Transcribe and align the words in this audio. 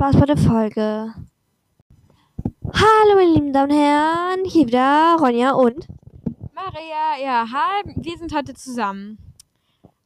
Spaß 0.00 0.16
bei 0.16 0.24
der 0.24 0.38
Folge. 0.38 1.14
Hallo, 2.72 3.14
meine 3.16 3.34
lieben 3.34 3.52
Damen 3.52 3.70
und 3.70 3.76
Herren, 3.76 4.44
hier 4.46 4.66
wieder 4.66 5.16
Ronja 5.20 5.50
und 5.50 5.86
Maria, 6.54 7.22
ja, 7.22 7.46
hi, 7.52 7.92
wir 7.96 8.16
sind 8.16 8.34
heute 8.34 8.54
zusammen. 8.54 9.18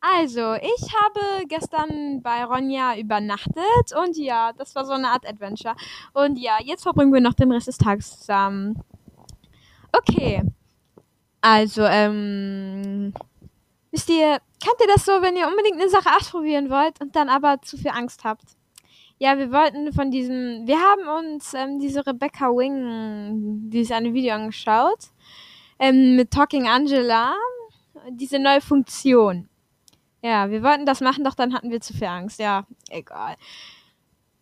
Also, 0.01 0.55
ich 0.55 0.93
habe 1.01 1.47
gestern 1.47 2.23
bei 2.25 2.43
Ronja 2.43 2.99
übernachtet 2.99 3.95
und 3.97 4.17
ja, 4.17 4.53
das 4.55 4.75
war 4.75 4.85
so 4.85 4.95
eine 4.95 5.11
Art 5.11 5.29
Adventure. 5.29 5.77
Und 6.13 6.41
ja, 6.41 6.59
jetzt 6.61 6.83
verbringen 6.83 7.15
wir 7.15 7.21
noch 7.21 7.35
den 7.35 7.53
Rest 7.53 7.69
des 7.69 7.79
Tages 7.79 8.19
zusammen. 8.19 8.83
Okay. 9.93 10.43
Also, 11.41 11.85
ähm, 11.85 13.15
wisst 13.93 14.11
ihr, 14.11 14.41
kennt 14.61 14.81
ihr 14.81 14.93
das 14.93 15.05
so, 15.05 15.23
wenn 15.23 15.37
ihr 15.37 15.47
unbedingt 15.47 15.81
eine 15.81 15.89
Sache 15.89 16.17
ausprobieren 16.17 16.69
wollt 16.69 17.01
und 17.01 17.15
dann 17.15 17.29
aber 17.29 17.63
zu 17.63 17.77
viel 17.77 17.93
Angst 17.93 18.25
habt? 18.25 18.57
Ja, 19.19 19.39
wir 19.39 19.53
wollten 19.53 19.93
von 19.93 20.11
diesem, 20.11 20.67
wir 20.67 20.79
haben 20.79 21.27
uns 21.27 21.55
ähm, 21.55 21.79
diese 21.79 22.05
Rebecca 22.07 22.49
Wing, 22.49 23.71
dieses 23.71 23.93
eine 23.93 24.13
Video 24.13 24.35
angeschaut, 24.35 25.11
ähm, 25.79 26.17
mit 26.17 26.31
Talking 26.33 26.67
Angela, 26.67 27.35
diese 28.11 28.39
neue 28.39 28.61
Funktion. 28.61 29.49
Ja, 30.21 30.51
wir 30.51 30.63
wollten 30.63 30.87
das 30.87 31.01
machen, 31.01 31.23
doch 31.23 31.35
dann 31.35 31.55
hatten 31.55 31.71
wir 31.71 31.81
zu 31.81 31.93
viel 31.93 32.07
Angst. 32.07 32.41
Ja, 32.41 32.67
egal. 32.91 33.37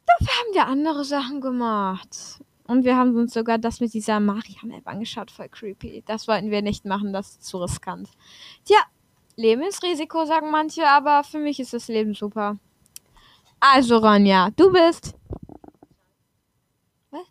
Dafür 0.06 0.33
haben 0.33 0.55
wir 0.55 0.67
andere 0.67 1.05
Sachen 1.05 1.41
gemacht. 1.41 2.41
Und 2.64 2.84
wir 2.84 2.97
haben 2.97 3.17
uns 3.17 3.34
sogar 3.34 3.59
das 3.59 3.81
mit 3.81 3.92
dieser 3.92 4.20
Mariam-App 4.20 4.86
angeschaut. 4.86 5.31
Voll 5.31 5.48
creepy. 5.48 6.03
Das 6.07 6.29
wollten 6.29 6.51
wir 6.51 6.62
nicht 6.62 6.84
machen, 6.84 7.12
das 7.12 7.31
ist 7.31 7.45
zu 7.45 7.59
riskant. 7.59 8.09
Tja, 8.64 8.79
Leben 9.36 9.62
ist 9.62 9.83
Risiko, 9.83 10.25
sagen 10.25 10.51
manche, 10.51 10.86
aber 10.86 11.25
für 11.25 11.39
mich 11.39 11.59
ist 11.61 11.75
das 11.75 11.89
Leben 11.89 12.14
super. 12.14 12.59
Also, 13.65 13.99
Ronja, 13.99 14.51
du 14.57 14.73
bist. 14.73 15.15
Was? 17.13 17.21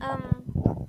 ähm, 0.00 0.42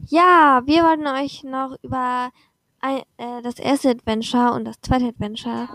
ja, 0.08 0.62
wir 0.64 0.84
wollten 0.84 1.08
euch 1.08 1.44
noch 1.44 1.76
über 1.84 2.32
ein, 2.80 3.02
äh, 3.18 3.42
das 3.42 3.60
erste 3.60 3.90
Adventure 3.90 4.54
und 4.54 4.64
das 4.64 4.80
zweite 4.80 5.08
Adventure 5.08 5.68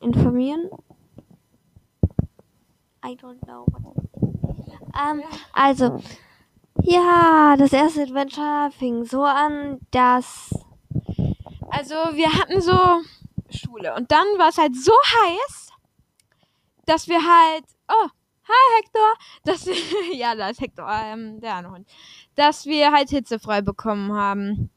informieren. 0.00 0.68
I 3.04 3.14
don't 3.14 3.38
know. 3.44 3.64
Ähm, 5.00 5.22
also, 5.52 6.02
ja, 6.82 7.54
das 7.56 7.72
erste 7.72 8.02
Adventure 8.02 8.72
fing 8.76 9.04
so 9.04 9.22
an, 9.22 9.78
dass. 9.92 10.50
Also, 11.70 11.94
wir 11.94 12.32
hatten 12.32 12.60
so 12.60 12.76
Schule 13.50 13.94
und 13.94 14.10
dann 14.10 14.26
war 14.36 14.48
es 14.48 14.58
halt 14.58 14.74
so 14.74 14.92
heiß, 14.92 15.66
dass 16.86 17.08
wir 17.08 17.18
halt. 17.18 17.64
Oh, 17.88 18.08
hi 18.48 18.80
Hector! 18.80 19.14
Dass 19.44 19.66
wir, 19.66 19.74
ja, 20.16 20.34
da 20.34 20.48
ist 20.48 20.60
Hector, 20.60 20.88
ähm, 20.90 21.40
der 21.40 21.54
andere 21.54 21.74
Hund. 21.74 21.88
Dass 22.34 22.66
wir 22.66 22.92
halt 22.92 23.10
hitzefrei 23.10 23.60
bekommen 23.60 24.12
haben. 24.12 24.70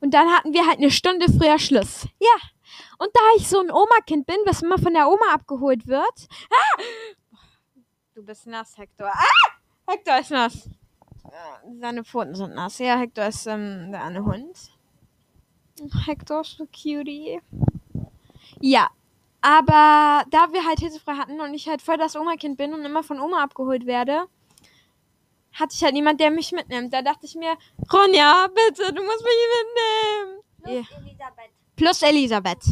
Und 0.00 0.12
dann 0.12 0.28
hatten 0.30 0.52
wir 0.52 0.66
halt 0.66 0.78
eine 0.78 0.90
Stunde 0.90 1.26
früher 1.30 1.58
Schluss. 1.58 2.08
Ja. 2.18 2.36
Und 2.98 3.10
da 3.14 3.20
ich 3.36 3.48
so 3.48 3.60
ein 3.60 3.70
Oma-Kind 3.70 4.26
bin, 4.26 4.36
was 4.46 4.62
immer 4.62 4.78
von 4.78 4.94
der 4.94 5.08
Oma 5.08 5.32
abgeholt 5.32 5.86
wird. 5.86 6.28
Ah! 6.50 6.82
Du 8.14 8.24
bist 8.24 8.46
nass, 8.46 8.76
Hector. 8.76 9.08
Ah! 9.08 9.52
Hector 9.86 10.18
ist 10.18 10.30
nass. 10.30 10.68
Seine 11.80 12.04
Pfoten 12.04 12.34
sind 12.34 12.54
nass. 12.54 12.78
Ja, 12.78 12.98
Hector 12.98 13.26
ist 13.26 13.46
ähm, 13.46 13.92
der 13.92 14.04
eine 14.04 14.24
Hund. 14.24 14.70
Hector 16.06 16.42
ist 16.42 16.56
so 16.56 16.66
cutie. 16.66 17.40
Ja. 18.60 18.90
Aber 19.42 20.24
da 20.30 20.52
wir 20.52 20.64
halt 20.64 20.78
hitzefrei 20.78 21.14
hatten 21.14 21.40
und 21.40 21.52
ich 21.52 21.68
halt 21.68 21.82
voll 21.82 21.98
das 21.98 22.14
Oma-Kind 22.16 22.56
bin 22.56 22.72
und 22.72 22.84
immer 22.84 23.02
von 23.02 23.20
Oma 23.20 23.42
abgeholt 23.42 23.86
werde, 23.86 24.26
hatte 25.52 25.74
ich 25.74 25.82
halt 25.82 25.94
niemand, 25.94 26.20
der 26.20 26.30
mich 26.30 26.52
mitnimmt. 26.52 26.92
Da 26.92 27.02
dachte 27.02 27.26
ich 27.26 27.34
mir, 27.34 27.56
Ronja, 27.92 28.46
bitte, 28.48 28.92
du 28.92 29.02
musst 29.02 29.22
mich 29.22 29.34
mitnehmen. 29.58 30.42
Plus 30.62 30.90
Ja. 30.90 30.96
Elisabeth. 30.98 31.50
Plus 31.76 32.02
Elisabeth. 32.02 32.64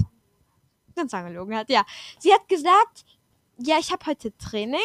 Ganz 0.94 1.12
angelogen 1.12 1.56
hat, 1.56 1.68
ja. 1.70 1.84
Sie 2.18 2.32
hat 2.32 2.48
gesagt, 2.48 3.04
ja, 3.58 3.78
ich 3.78 3.90
habe 3.92 4.06
heute 4.06 4.36
Training. 4.38 4.80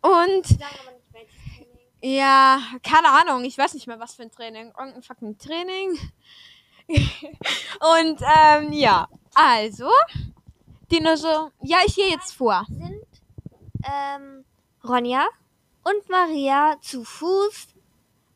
Und 0.00 0.44
Training. 0.44 1.68
ja, 2.02 2.58
keine 2.82 3.08
Ahnung, 3.10 3.44
ich 3.44 3.58
weiß 3.58 3.74
nicht 3.74 3.86
mehr, 3.86 4.00
was 4.00 4.14
für 4.14 4.22
ein 4.22 4.30
Training. 4.32 4.72
Irgendein 4.78 5.02
fucking 5.02 5.36
Training. 5.36 5.98
Und 7.98 8.20
ähm, 8.22 8.72
ja, 8.72 9.08
also, 9.34 9.90
die 10.90 11.00
nur 11.00 11.16
so, 11.16 11.50
ja, 11.62 11.78
ich 11.86 11.94
gehe 11.94 12.08
jetzt 12.10 12.34
vor. 12.34 12.64
Sind 12.68 13.02
ähm, 13.84 14.44
Ronja 14.84 15.26
und 15.84 16.08
Maria 16.08 16.76
zu 16.80 17.04
Fuß 17.04 17.68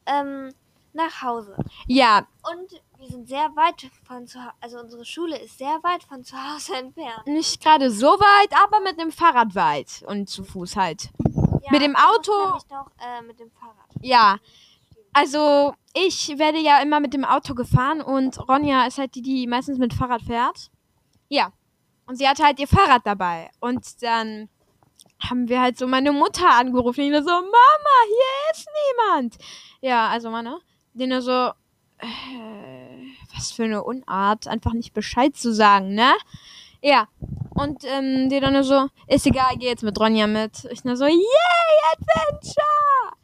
ähm, 0.07 0.53
nach 0.93 1.23
Hause. 1.23 1.57
Ja, 1.87 2.27
Und 2.51 2.81
wir 2.99 3.09
sind 3.09 3.29
sehr 3.29 3.51
weit 3.57 3.91
von 4.05 4.27
zu 4.27 4.39
Hause, 4.41 4.53
also 4.61 4.79
unsere 4.79 5.05
Schule 5.05 5.37
ist 5.39 5.59
sehr 5.59 5.79
weit 5.83 6.03
von 6.05 6.25
zu 6.25 6.37
Hause 6.37 6.75
entfernt. 6.79 7.27
nicht 7.27 7.63
gerade 7.63 7.91
so 7.91 8.07
weit, 8.07 8.53
aber 8.65 8.81
mit 8.81 8.99
dem 9.01 9.11
Fahrrad 9.13 9.55
weit 9.55 10.03
und 10.07 10.29
zu 10.31 10.45
Fuß 10.45 10.77
halt. 10.77 11.11
Ja, 11.63 11.71
Mit 11.71 11.83
dem 11.83 11.97
Auto- 11.97 12.59
Doch, 12.69 12.91
äh, 13.01 13.23
mit 13.23 13.39
dem 13.41 13.51
Fahrrad. 13.51 13.75
Ja, 14.03 14.37
also 15.13 15.75
ich 15.95 16.37
werde 16.39 16.59
ja 16.59 16.81
immer 16.83 17.01
mit 17.01 17.15
dem 17.15 17.25
Auto 17.25 17.55
gefahren 17.55 18.01
und 18.03 18.39
Ronja 18.49 18.87
ist 18.87 18.99
halt 18.99 19.15
die, 19.15 19.23
die 19.23 19.47
meistens 19.47 19.79
mit 19.79 19.95
Fahrrad 19.95 20.23
fährt. 20.23 20.71
Ja. 21.29 21.53
Und 22.07 22.17
sie 22.17 22.29
hatte 22.29 22.45
halt 22.45 22.59
ihr 22.59 22.69
Fahrrad 22.69 23.03
dabei. 23.05 23.51
Und 23.61 24.03
dann 24.03 24.49
haben 25.21 25.49
wir 25.49 25.61
halt 25.61 25.79
so 25.79 25.87
meine 25.87 26.13
Mutter 26.13 26.49
angerufen. 26.51 27.01
Die 27.01 27.11
nur 27.11 27.23
so, 27.23 27.31
Mama, 27.31 27.97
hier 28.07 28.53
ist 28.53 28.69
niemand. 28.91 29.39
Ja, 29.81 30.09
also 30.09 30.31
meine, 30.31 30.59
die 30.93 31.07
nur 31.07 31.23
so, 31.23 31.51
äh, 31.99 32.05
was 33.35 33.53
für 33.53 33.65
eine 33.65 33.83
Unart, 33.83 34.47
einfach 34.47 34.73
nicht 34.73 34.93
Bescheid 34.93 35.37
zu 35.37 35.53
sagen, 35.53 35.95
ne? 35.95 36.13
Ja. 36.83 37.09
Und 37.55 37.85
ähm, 37.85 38.29
die 38.29 38.41
dann 38.41 38.53
nur 38.53 38.65
so, 38.65 38.89
ist 39.07 39.27
egal, 39.27 39.57
geh 39.59 39.67
jetzt 39.67 39.85
mit 39.85 39.99
Ronja 39.99 40.27
mit. 40.27 40.65
Ich 40.71 40.85
nur 40.85 40.97
so, 40.97 41.05
yay, 41.05 41.15
Adventure! 41.93 43.15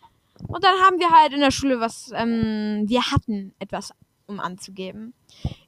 Und 0.48 0.64
dann 0.64 0.80
haben 0.80 0.98
wir 0.98 1.10
halt 1.10 1.32
in 1.32 1.40
der 1.40 1.50
Schule 1.50 1.80
was, 1.80 2.10
ähm, 2.14 2.84
wir 2.86 3.10
hatten 3.10 3.54
etwas, 3.58 3.92
um 4.26 4.40
anzugeben. 4.40 5.14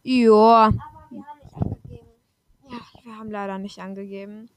Ja. 0.02 0.32
Aber 0.32 0.72
wir 1.10 1.24
haben 1.26 1.38
nicht 1.40 1.54
angegeben. 1.54 2.08
Ja, 2.70 2.78
wir 3.12 3.18
haben 3.18 3.30
leider 3.30 3.58
nicht 3.58 3.78
angegeben. 3.78 4.48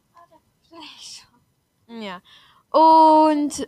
Vielleicht. 0.70 1.28
Ja. 1.88 2.22
Und 2.70 3.68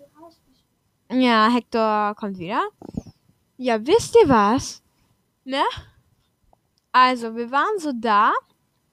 ja, 1.12 1.50
Hector 1.50 2.16
kommt 2.16 2.38
wieder. 2.38 2.62
Ja, 3.58 3.86
wisst 3.86 4.16
ihr 4.16 4.30
was? 4.30 4.82
Ne? 5.44 5.64
Also, 6.94 7.36
wir 7.36 7.52
waren 7.52 7.80
so 7.80 7.92
da, 7.94 8.32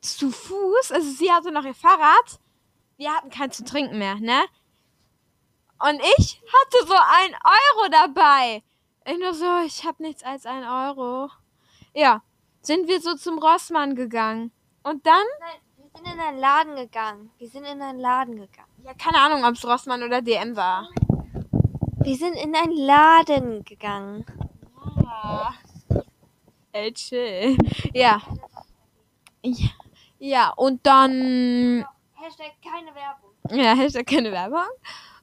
zu 0.00 0.30
Fuß. 0.30 0.90
Also, 0.90 1.10
sie 1.10 1.30
hatte 1.30 1.52
noch 1.52 1.64
ihr 1.64 1.74
Fahrrad. 1.74 2.40
Wir 2.96 3.12
hatten 3.12 3.30
kein 3.30 3.52
zu 3.52 3.64
trinken 3.64 3.98
mehr, 3.98 4.16
ne? 4.16 4.42
Und 5.78 6.00
ich 6.18 6.42
hatte 6.42 6.86
so 6.86 6.94
ein 6.94 7.34
Euro 7.44 7.88
dabei. 7.90 8.64
Ich 9.06 9.18
nur 9.18 9.34
so, 9.34 9.60
ich 9.64 9.84
hab 9.84 10.00
nichts 10.00 10.24
als 10.24 10.44
ein 10.44 10.64
Euro. 10.64 11.30
Ja, 11.94 12.22
sind 12.62 12.88
wir 12.88 13.00
so 13.00 13.14
zum 13.14 13.38
Rossmann 13.38 13.94
gegangen. 13.94 14.50
Und 14.82 15.06
dann 15.06 15.24
Nein, 15.40 15.63
wir 15.94 16.02
sind 16.02 16.14
in 16.14 16.20
einen 16.20 16.38
Laden 16.38 16.76
gegangen. 16.76 17.30
Wir 17.38 17.48
sind 17.48 17.64
in 17.64 17.80
einen 17.80 18.00
Laden 18.00 18.36
gegangen. 18.36 18.68
Ja, 18.84 18.94
keine 18.94 19.18
Ahnung, 19.18 19.44
ob 19.44 19.54
es 19.54 19.64
Rossmann 19.64 20.02
oder 20.02 20.20
DM 20.20 20.56
war. 20.56 20.88
Wir 22.00 22.16
sind 22.16 22.34
in 22.34 22.54
einen 22.54 22.76
Laden 22.76 23.64
gegangen. 23.64 24.26
Ja. 25.02 25.54
Ey, 26.72 26.92
chill. 26.92 27.56
Ja. 27.92 28.20
ja. 29.42 29.68
Ja, 30.18 30.52
und 30.56 30.86
dann. 30.86 31.86
Hashtag 32.14 32.52
keine 32.62 32.94
Werbung. 32.94 33.30
Ja, 33.50 33.74
Hashtag 33.74 34.06
keine 34.06 34.32
Werbung. 34.32 34.64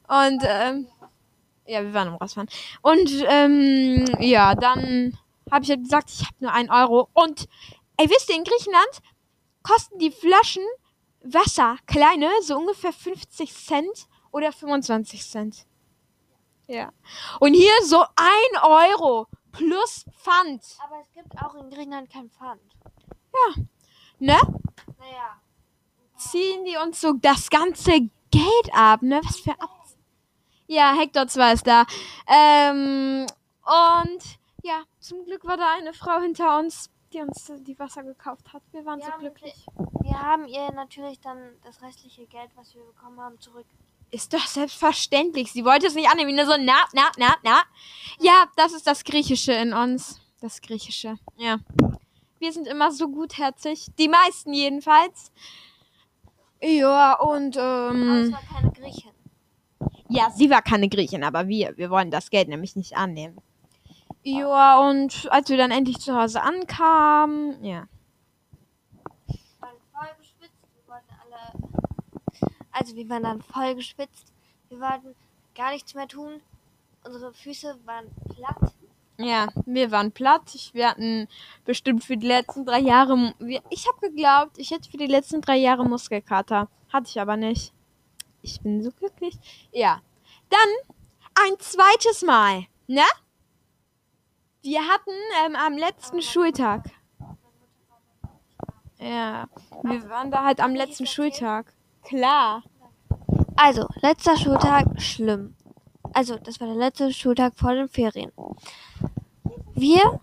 Und, 0.07 0.43
ähm. 0.45 0.87
Ja, 1.65 1.83
wir 1.83 1.93
waren 1.93 2.09
im 2.09 2.15
Rossmann. 2.15 2.47
Und, 2.81 3.09
ähm, 3.27 4.05
ja, 4.19 4.55
dann 4.55 5.17
habe 5.49 5.63
ich 5.63 5.69
halt 5.69 5.83
gesagt, 5.83 6.09
ich 6.09 6.21
habe 6.21 6.35
nur 6.39 6.53
einen 6.53 6.69
Euro. 6.69 7.09
Und, 7.13 7.47
ey, 7.97 8.09
wisst 8.09 8.29
ihr, 8.29 8.35
in 8.35 8.43
Griechenland 8.43 9.01
kosten 9.63 9.99
die 9.99 10.11
Flaschen 10.11 10.63
Wasser, 11.23 11.77
kleine, 11.85 12.29
so 12.41 12.57
ungefähr 12.57 12.93
50 12.93 13.53
Cent 13.53 14.07
oder 14.31 14.51
25 14.51 15.23
Cent. 15.23 15.65
Ja. 16.67 16.91
Und 17.39 17.53
hier 17.53 17.73
so 17.83 18.03
ein 18.15 18.63
Euro 18.63 19.27
plus 19.51 20.05
Pfand. 20.17 20.63
Aber 20.83 21.01
es 21.01 21.11
gibt 21.11 21.37
auch 21.41 21.53
in 21.55 21.69
Griechenland 21.69 22.09
kein 22.09 22.29
Pfand. 22.29 22.61
Ne? 24.19 24.37
Naja. 24.99 25.41
Ziehen 26.15 26.63
die 26.65 26.77
uns 26.77 27.01
so 27.01 27.13
das 27.13 27.49
ganze 27.49 27.91
Geld 28.29 28.69
ab, 28.71 29.01
ne? 29.01 29.19
Was 29.23 29.39
für 29.39 29.59
ab. 29.59 29.81
Ja, 30.67 30.93
Hector 30.93 31.27
2 31.27 31.53
ist 31.53 31.67
da. 31.67 31.85
Ähm, 32.27 33.25
und 33.65 34.23
ja, 34.63 34.83
zum 34.99 35.25
Glück 35.25 35.43
war 35.43 35.57
da 35.57 35.73
eine 35.77 35.91
Frau 35.91 36.21
hinter 36.21 36.59
uns, 36.59 36.89
die 37.13 37.19
uns 37.21 37.51
die 37.67 37.77
Wasser 37.77 38.03
gekauft 38.03 38.53
hat. 38.53 38.61
Wir 38.71 38.85
waren 38.85 38.99
Wir 38.99 39.05
so 39.05 39.11
haben 39.11 39.19
glücklich. 39.21 39.65
Wir 39.77 39.91
wir 40.11 40.21
haben 40.21 40.45
ihr 40.47 40.71
natürlich 40.73 41.19
dann 41.21 41.37
das 41.63 41.81
restliche 41.81 42.25
Geld, 42.25 42.49
was 42.55 42.75
wir 42.75 42.83
bekommen 42.83 43.19
haben, 43.19 43.39
zurück. 43.39 43.65
Ist 44.09 44.33
doch 44.33 44.45
selbstverständlich. 44.45 45.53
Sie 45.53 45.63
wollte 45.63 45.87
es 45.87 45.95
nicht 45.95 46.09
annehmen. 46.09 46.35
Nur 46.35 46.45
so, 46.45 46.55
na, 46.59 46.83
na, 46.93 47.11
na, 47.17 47.35
na. 47.43 47.61
Ja, 48.19 48.45
das 48.57 48.73
ist 48.73 48.85
das 48.85 49.05
Griechische 49.05 49.53
in 49.53 49.73
uns. 49.73 50.19
Das 50.41 50.61
Griechische, 50.61 51.17
ja. 51.37 51.59
Wir 52.39 52.51
sind 52.51 52.67
immer 52.67 52.91
so 52.91 53.07
gutherzig. 53.07 53.87
Die 53.97 54.09
meisten 54.09 54.53
jedenfalls. 54.53 55.31
Ja, 56.61 57.13
und, 57.13 57.57
Aber 57.57 57.91
es 57.91 58.27
ähm, 58.27 58.33
war 58.33 58.41
keine 58.41 58.71
Griechin. 58.71 59.11
ja, 60.09 60.29
sie 60.31 60.49
war 60.49 60.61
keine 60.61 60.89
Griechin, 60.89 61.23
aber 61.23 61.47
wir, 61.47 61.77
wir 61.77 61.89
wollen 61.89 62.11
das 62.11 62.29
Geld 62.29 62.49
nämlich 62.49 62.75
nicht 62.75 62.97
annehmen. 62.97 63.37
Ja, 64.23 64.79
und 64.79 65.27
als 65.31 65.49
wir 65.49 65.57
dann 65.57 65.71
endlich 65.71 65.97
zu 65.99 66.15
Hause 66.15 66.41
ankamen, 66.41 67.63
ja. 67.63 67.87
Wir 69.27 69.39
waren 69.59 69.75
voll 69.91 70.09
geschwitzt. 70.19 70.67
Wir 70.75 70.93
wollten 70.93 71.13
alle. 71.23 72.49
Also, 72.71 72.95
wir 72.95 73.09
waren 73.09 73.23
dann 73.23 73.41
voll 73.41 73.75
geschwitzt. 73.75 74.31
Wir 74.69 74.79
wollten 74.79 75.15
gar 75.55 75.71
nichts 75.71 75.95
mehr 75.95 76.07
tun. 76.07 76.41
Unsere 77.03 77.33
Füße 77.33 77.79
waren 77.85 78.05
platt. 78.35 78.73
Ja, 79.17 79.47
wir 79.65 79.91
waren 79.91 80.11
platt. 80.11 80.53
Ich, 80.53 80.73
wir 80.73 80.89
hatten 80.89 81.27
bestimmt 81.65 82.03
für 82.03 82.17
die 82.17 82.27
letzten 82.27 82.65
drei 82.65 82.79
Jahre. 82.79 83.33
Ich 83.69 83.87
habe 83.87 84.07
geglaubt, 84.07 84.57
ich 84.57 84.71
hätte 84.71 84.89
für 84.89 84.97
die 84.97 85.07
letzten 85.07 85.41
drei 85.41 85.57
Jahre 85.57 85.83
Muskelkater. 85.83 86.69
Hatte 86.93 87.09
ich 87.09 87.19
aber 87.19 87.37
nicht. 87.37 87.73
Ich 88.43 88.61
bin 88.61 88.83
so 88.83 88.91
glücklich. 88.91 89.35
Ja. 89.71 90.01
Dann 90.49 90.59
ein 91.35 91.59
zweites 91.59 92.21
Mal, 92.23 92.65
ne? 92.87 93.03
Wir 94.63 94.81
hatten 94.81 95.11
ähm, 95.45 95.55
am 95.55 95.77
letzten 95.77 96.21
Schultag. 96.21 96.83
Ja, 98.99 99.47
wir 99.81 100.09
waren 100.09 100.29
da 100.29 100.43
halt 100.43 100.59
am 100.59 100.75
letzten 100.75 101.07
Schultag. 101.07 101.73
Klar. 102.03 102.63
Also, 103.55 103.87
letzter 104.01 104.37
Schultag, 104.37 105.01
schlimm. 105.01 105.55
Also, 106.13 106.37
das 106.37 106.59
war 106.59 106.67
der 106.67 106.75
letzte 106.75 107.11
Schultag 107.11 107.53
vor 107.55 107.73
den 107.73 107.89
Ferien. 107.89 108.31
Wir 109.73 110.19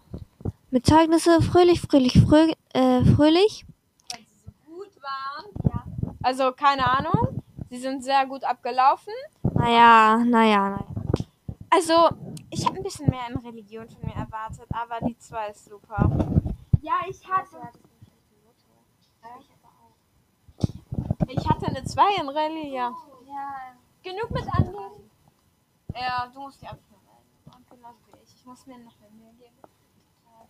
mit 0.70 0.86
Zeugnisse 0.86 1.42
fröhlich, 1.42 1.80
fröhlich, 1.80 2.20
fröhlich, 2.20 2.56
äh, 2.74 3.04
fröhlich. 3.04 3.66
Weil 4.12 4.20
sie 4.20 4.36
so 4.44 4.72
gut 4.72 4.90
waren. 5.02 6.16
Also, 6.22 6.52
keine 6.52 6.88
Ahnung. 6.88 7.42
Sie 7.70 7.78
sind 7.78 8.04
sehr 8.04 8.24
gut 8.26 8.44
abgelaufen. 8.44 9.12
Naja, 9.42 10.18
naja, 10.24 10.70
naja. 10.70 10.86
Also, 11.70 12.08
ich 12.58 12.66
habe 12.66 12.76
ein 12.76 12.82
bisschen 12.82 13.08
mehr 13.08 13.28
in 13.28 13.38
Religion 13.38 13.88
von 13.88 14.04
mir 14.04 14.16
erwartet, 14.16 14.66
aber 14.70 14.98
die 15.06 15.16
zwei 15.18 15.50
ist 15.50 15.64
super. 15.66 16.10
Ja, 16.80 16.94
ich 17.08 17.26
hatte. 17.28 17.56
Ich 21.28 21.48
hatte 21.48 21.66
eine 21.66 21.84
2 21.84 22.14
in 22.16 22.28
Rallye, 22.28 22.74
ja. 22.74 22.92
Ja, 23.26 23.74
Genug 24.02 24.30
mit 24.30 24.44
Andi. 24.52 24.78
Ja, 25.94 26.26
du 26.32 26.40
musst 26.40 26.62
die 26.62 26.66
einfach. 26.66 26.80
Und 27.54 27.70
genauso 27.70 27.98
wie 28.06 28.22
ich. 28.24 28.34
Ich 28.34 28.44
muss 28.44 28.66
mir 28.66 28.78
noch 28.78 28.94
eine 29.00 29.10
Mühe 29.10 29.32
geben. 29.34 29.56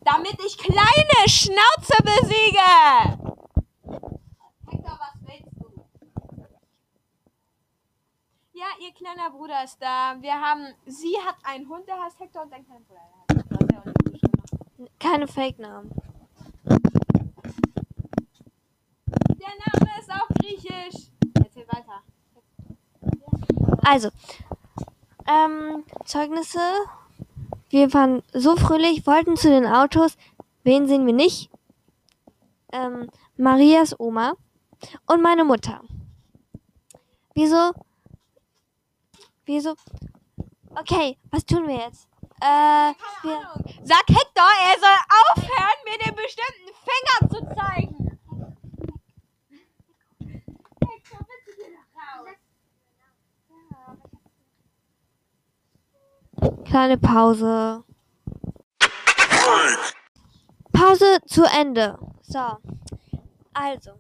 Damit 0.03 0.39
ich 0.47 0.57
kleine 0.57 1.29
Schnauze 1.29 2.03
besiege! 2.03 3.19
Hector, 4.71 4.99
was 4.99 5.15
willst 5.27 5.58
du? 5.58 5.58
Ja, 8.59 8.67
ihr 8.85 8.93
kleiner 8.93 9.31
Bruder 9.31 9.63
ist 9.63 9.81
da. 9.81 10.17
Wir 10.19 10.33
haben. 10.33 10.75
Sie 10.85 11.17
hat 11.25 11.37
einen 11.45 11.69
Hund, 11.69 11.87
der 11.87 12.03
heißt 12.03 12.19
Hector 12.19 12.43
und 12.43 12.53
dein 12.53 12.65
kleiner 12.65 12.81
Bruder, 12.81 13.01
der 13.29 13.37
heißt 13.37 13.51
Hector. 13.53 13.69
Sehr 13.71 13.87
untypisch 13.87 14.21
gemacht. 14.21 14.91
keine 14.99 15.29
Fake-Namen. 15.29 15.93
Der 19.39 19.53
Name 19.65 20.01
ist 20.01 20.11
auch 20.11 20.29
griechisch. 20.41 21.13
Erzähl 21.35 21.69
weiter. 21.69 22.03
Also, 23.85 24.09
ähm, 25.29 25.85
Zeugnisse. 26.05 26.59
Wir 27.71 27.95
waren 27.95 28.25
so 28.33 28.57
fröhlich, 28.57 29.07
wollten 29.07 29.37
zu 29.37 29.51
den 29.51 29.67
Autos. 29.67 30.17
Wen 30.65 30.89
sehen 30.89 31.07
wir 31.07 31.15
nicht? 31.15 31.49
Ähm, 32.73 33.09
Marias 33.37 33.95
Oma 34.01 34.33
und 35.07 35.23
meine 35.23 35.45
Mutter. 35.45 35.81
Wieso? 37.35 37.71
Wieso? 39.49 39.75
Okay, 40.77 41.17
was 41.31 41.43
tun 41.47 41.67
wir 41.67 41.77
jetzt? 41.77 42.07
Äh, 42.43 42.93
wir, 43.23 43.49
Sag 43.83 44.05
Hector, 44.07 44.45
er 44.45 44.79
soll 44.79 44.99
aufhören, 45.25 45.79
mir 45.87 45.97
den 46.05 46.15
bestimmten 46.15 46.71
Finger 46.85 47.19
zu 47.31 47.39
zeigen. 47.57 47.97
Hector, 50.87 51.21
bitte 51.21 51.53
geh 51.57 51.71
doch 51.73 51.89
raus. 56.51 56.63
kleine 56.67 56.99
Pause. 56.99 57.85
Pause 60.75 61.21
zu 61.27 61.45
Ende. 61.45 61.99
So. 62.21 62.59
Also. 63.55 63.93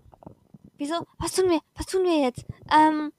Wieso? 0.77 1.06
Was 1.19 1.33
tun 1.33 1.49
wir? 1.49 1.61
Was 1.75 1.87
tun 1.87 2.05
wir 2.05 2.21
jetzt? 2.21 2.45
Ähm. 2.71 3.12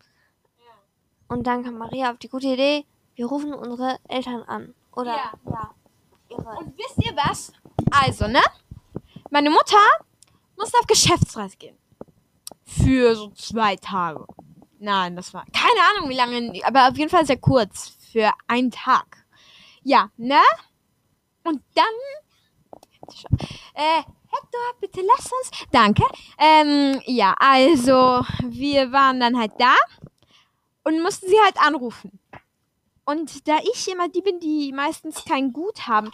Und 1.29 1.47
dann 1.47 1.63
kam 1.63 1.77
Maria 1.77 2.11
auf 2.11 2.17
die 2.17 2.29
gute 2.29 2.47
Idee, 2.47 2.85
wir 3.15 3.27
rufen 3.27 3.53
unsere 3.53 3.97
Eltern 4.07 4.43
an. 4.43 4.75
Oder? 4.93 5.15
Ja. 5.15 5.33
ja 5.45 5.73
ihre. 6.29 6.57
Und 6.57 6.77
wisst 6.77 6.97
ihr 7.03 7.15
was? 7.15 7.51
Also, 7.91 8.27
ne? 8.27 8.41
Meine 9.29 9.49
Mutter 9.49 9.77
musste 10.57 10.77
auf 10.79 10.87
Geschäftsreise 10.87 11.57
gehen. 11.57 11.77
Für 12.65 13.15
so 13.15 13.29
zwei 13.31 13.75
Tage. 13.75 14.25
Nein, 14.79 15.15
das 15.15 15.33
war 15.33 15.45
keine 15.45 15.81
Ahnung 15.89 16.09
wie 16.09 16.15
lange, 16.15 16.61
aber 16.65 16.87
auf 16.87 16.97
jeden 16.97 17.09
Fall 17.09 17.25
sehr 17.25 17.37
kurz. 17.37 17.89
Für 18.11 18.31
einen 18.47 18.71
Tag. 18.71 19.25
Ja, 19.83 20.09
ne? 20.17 20.41
Und 21.43 21.61
dann. 21.75 21.85
Äh, 23.73 24.03
Hector, 24.31 24.61
bitte 24.79 25.01
lass 25.01 25.31
uns. 25.31 25.51
Danke. 25.71 26.03
Ähm, 26.37 27.01
ja, 27.05 27.35
also, 27.39 28.23
wir 28.43 28.91
waren 28.91 29.19
dann 29.19 29.37
halt 29.37 29.53
da 29.57 29.75
und 30.89 31.03
mussten 31.03 31.27
sie 31.27 31.39
halt 31.43 31.57
anrufen. 31.61 32.19
Und 33.05 33.47
da 33.47 33.57
ich 33.59 33.87
immer 33.91 34.09
die 34.09 34.21
bin, 34.21 34.39
die 34.39 34.71
meistens 34.71 35.23
kein 35.23 35.53
Guthaben, 35.53 36.11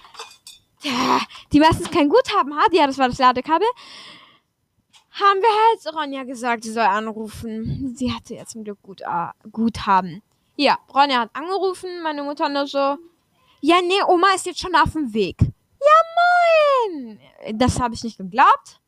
die 1.53 1.59
meistens 1.59 1.89
kein 1.89 2.09
Guthaben 2.09 2.55
hat, 2.57 2.73
ja, 2.73 2.85
das 2.85 2.97
war 2.97 3.07
das 3.07 3.17
Ladekabel, 3.17 3.67
haben 5.11 5.39
wir 5.39 5.49
halt 5.49 5.95
Ronja 5.95 6.23
gesagt, 6.23 6.63
sie 6.63 6.71
soll 6.71 6.83
anrufen. 6.83 7.95
Sie 7.95 8.11
hatte 8.13 8.35
ja 8.35 8.45
zum 8.45 8.65
Glück 8.65 8.81
gut, 8.81 9.01
äh, 9.01 9.27
Guthaben. 9.51 10.21
Ja, 10.57 10.77
Ronja 10.93 11.21
hat 11.21 11.29
angerufen, 11.33 12.01
meine 12.03 12.23
Mutter 12.23 12.49
nur 12.49 12.67
so, 12.67 12.97
ja, 13.61 13.81
nee, 13.81 14.03
Oma 14.07 14.27
ist 14.35 14.45
jetzt 14.45 14.59
schon 14.59 14.75
auf 14.75 14.91
dem 14.91 15.13
Weg. 15.13 15.37
Ja, 15.39 16.97
moin! 16.99 17.19
Das 17.53 17.79
habe 17.79 17.93
ich 17.93 18.03
nicht 18.03 18.17
geglaubt. 18.17 18.81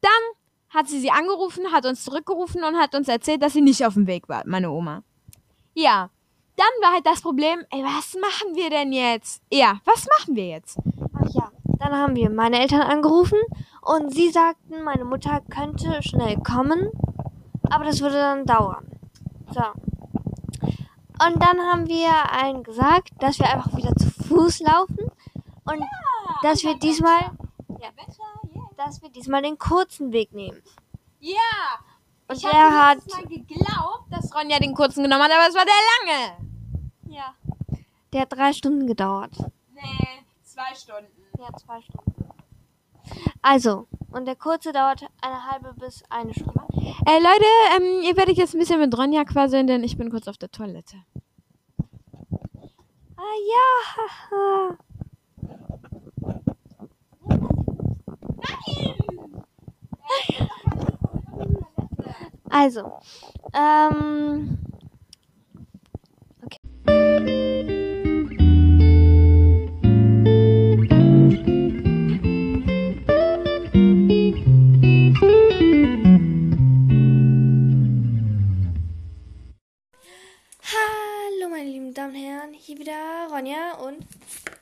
Dann 0.00 0.10
hat 0.70 0.88
sie 0.88 1.00
sie 1.00 1.10
angerufen, 1.10 1.72
hat 1.72 1.86
uns 1.86 2.04
zurückgerufen 2.04 2.62
und 2.62 2.76
hat 2.76 2.94
uns 2.94 3.08
erzählt, 3.08 3.42
dass 3.42 3.52
sie 3.52 3.60
nicht 3.60 3.84
auf 3.84 3.94
dem 3.94 4.06
Weg 4.06 4.28
war, 4.28 4.42
meine 4.46 4.70
Oma. 4.70 5.02
Ja, 5.80 6.10
dann 6.56 6.66
war 6.82 6.94
halt 6.94 7.06
das 7.06 7.20
Problem, 7.20 7.64
ey, 7.70 7.84
was 7.84 8.16
machen 8.20 8.56
wir 8.56 8.68
denn 8.68 8.92
jetzt? 8.92 9.40
Ja, 9.48 9.78
was 9.84 10.08
machen 10.18 10.34
wir 10.34 10.48
jetzt? 10.48 10.76
Ach 11.14 11.32
ja. 11.32 11.52
Dann 11.78 11.92
haben 11.92 12.16
wir 12.16 12.30
meine 12.30 12.58
Eltern 12.58 12.80
angerufen 12.80 13.38
und 13.82 14.12
sie 14.12 14.28
sagten, 14.30 14.82
meine 14.82 15.04
Mutter 15.04 15.40
könnte 15.48 16.02
schnell 16.02 16.36
kommen, 16.38 16.90
aber 17.70 17.84
das 17.84 18.00
würde 18.00 18.16
dann 18.16 18.44
dauern. 18.44 18.90
So. 19.52 19.62
Und 21.24 21.40
dann 21.40 21.60
haben 21.60 21.86
wir 21.86 22.10
allen 22.32 22.64
gesagt, 22.64 23.10
dass 23.20 23.38
wir 23.38 23.46
einfach 23.48 23.76
wieder 23.76 23.94
zu 23.94 24.10
Fuß 24.10 24.58
laufen 24.62 25.12
und 25.64 25.84
dass 26.42 26.64
wir 26.64 26.76
diesmal, 26.76 27.20
Ja, 27.80 27.90
dass 28.76 29.00
wir 29.00 29.10
diesmal 29.10 29.42
den 29.42 29.58
kurzen 29.58 30.10
Weg 30.10 30.32
nehmen. 30.32 30.60
Ja! 31.20 31.38
Und 32.28 32.36
ich 32.36 32.42
der 32.42 32.52
hat, 32.52 32.96
letztes 32.96 33.14
Mal 33.14 33.26
geglaubt, 33.26 34.04
dass 34.10 34.34
Ronja 34.34 34.58
den 34.58 34.74
kurzen 34.74 35.02
genommen 35.02 35.22
hat, 35.22 35.32
aber 35.32 35.48
es 35.48 35.54
war 35.54 35.64
der 35.64 35.74
lange. 35.94 36.48
Ja. 37.08 37.34
der 38.12 38.20
hat 38.22 38.32
drei 38.32 38.52
Stunden 38.52 38.86
gedauert. 38.86 39.32
Nee, 39.72 40.24
zwei 40.42 40.74
Stunden. 40.74 41.10
Ja, 41.38 41.48
zwei 41.56 41.80
Stunden. 41.80 42.28
Also, 43.40 43.86
und 44.10 44.26
der 44.26 44.36
kurze 44.36 44.72
dauert 44.72 45.06
eine 45.22 45.50
halbe 45.50 45.72
bis 45.74 46.02
eine 46.10 46.34
Stunde. 46.34 46.60
Äh, 47.06 47.18
Leute, 47.18 47.46
ähm, 47.76 48.02
ihr 48.02 48.16
werdet 48.16 48.36
jetzt 48.36 48.54
ein 48.54 48.58
bisschen 48.58 48.80
mit 48.80 48.96
Ronja 48.96 49.24
quasseln, 49.24 49.66
denn 49.66 49.82
ich 49.82 49.96
bin 49.96 50.10
kurz 50.10 50.28
auf 50.28 50.36
der 50.36 50.50
Toilette. 50.50 50.96
Ah 53.16 53.36
ja, 53.48 53.66
haha. 54.30 54.78
Also, 62.50 62.98
ähm. 63.52 64.58
Okay. 66.44 66.58
Hallo, 80.62 81.48
meine 81.50 81.64
lieben 81.70 81.92
Damen 81.92 82.14
und 82.14 82.20
Herren, 82.20 82.52
hier 82.54 82.78
wieder 82.78 82.94
Ronja 83.30 83.74
und 83.74 84.06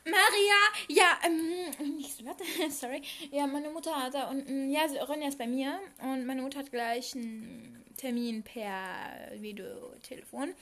Maria, 0.03 0.57
ja, 0.89 1.19
ähm, 1.25 1.97
nächste 1.97 2.25
Wort, 2.25 2.41
sorry. 2.69 3.01
Ja, 3.31 3.47
meine 3.47 3.69
Mutter 3.69 3.95
hat 3.95 4.13
da 4.13 4.29
unten, 4.29 4.69
ja, 4.69 4.81
also 4.81 4.97
Ronja 5.05 5.29
ist 5.29 5.37
bei 5.37 5.47
mir 5.47 5.79
und 6.01 6.25
meine 6.25 6.41
Mutter 6.41 6.59
hat 6.59 6.71
gleich 6.71 7.15
ein 7.15 7.76
Termin 7.97 8.43
per 8.43 9.31
Videotelefon 9.41 10.53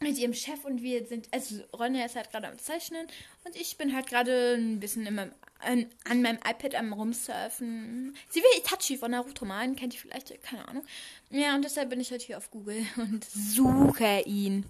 mit 0.00 0.18
ihrem 0.18 0.34
Chef 0.34 0.64
und 0.64 0.82
wir 0.82 1.06
sind, 1.06 1.28
also 1.32 1.62
Ronja 1.72 2.04
ist 2.04 2.16
halt 2.16 2.30
gerade 2.30 2.48
am 2.48 2.58
Zeichnen 2.58 3.06
und 3.44 3.54
ich 3.56 3.76
bin 3.76 3.94
halt 3.94 4.06
gerade 4.08 4.54
ein 4.54 4.80
bisschen 4.80 5.06
in 5.06 5.14
meinem, 5.14 5.32
an, 5.60 5.86
an 6.04 6.22
meinem 6.22 6.38
iPad 6.38 6.74
am 6.74 6.92
rumsurfen. 6.92 8.16
Sie 8.28 8.40
will 8.40 8.58
Itachi 8.58 8.96
von 8.98 9.12
Naruto 9.12 9.44
malen, 9.44 9.76
kennt 9.76 9.94
ihr 9.94 10.00
vielleicht, 10.00 10.42
keine 10.42 10.66
Ahnung. 10.68 10.84
Ja, 11.30 11.54
und 11.54 11.62
deshalb 11.64 11.88
bin 11.90 12.00
ich 12.00 12.10
halt 12.10 12.22
hier 12.22 12.36
auf 12.38 12.50
Google 12.50 12.84
und 12.96 13.24
suche 13.24 14.22
ihn. 14.26 14.66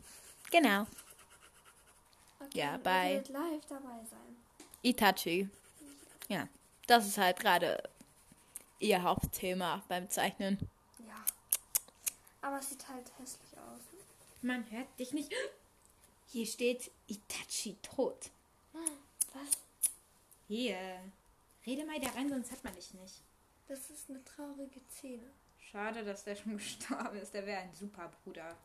Genau. 0.51 0.87
Okay, 2.41 2.59
Ja, 2.59 2.77
bei- 2.77 3.23
live 3.31 3.65
dabei 3.71 4.05
sein. 4.11 4.37
Itachi. 4.83 5.49
Ja, 6.29 6.47
das 6.87 7.07
ist 7.07 7.17
halt 7.17 7.41
gerade 7.41 7.83
ihr 8.81 9.03
Hauptthema 9.03 9.83
beim 9.89 10.11
Zeichnen. 10.11 10.59
Ja. 12.43 12.49
Aber 12.49 12.59
es 12.59 12.71
sieht 12.71 12.89
halt 12.89 13.11
hässlich 13.19 13.59
aus. 13.59 13.81
Man 14.43 14.69
hört 14.71 14.99
dich 14.99 15.13
nicht. 15.13 15.33
Hier 16.29 16.47
steht 16.47 16.91
Itachi 17.07 17.77
tot. 17.83 18.31
Was? 19.33 19.59
Hier. 20.49 21.01
Rede 21.65 21.85
mal 21.85 22.01
da 22.01 22.11
rein, 22.11 22.29
sonst 22.29 22.51
hat 22.51 22.65
man 22.65 22.75
dich 22.75 22.93
nicht. 22.95 23.23
Das 23.69 23.91
ist 23.91 24.11
eine 24.11 24.23
traurige 24.25 24.81
Szene. 24.91 25.23
Schade, 25.71 26.05
dass 26.05 26.25
der 26.25 26.37
schon 26.37 26.53
gestorben 26.57 27.19
ist. 27.19 27.33
Der 27.33 27.47
wäre 27.47 27.61
ein 27.61 27.75
super 27.75 28.11
Bruder. 28.25 28.57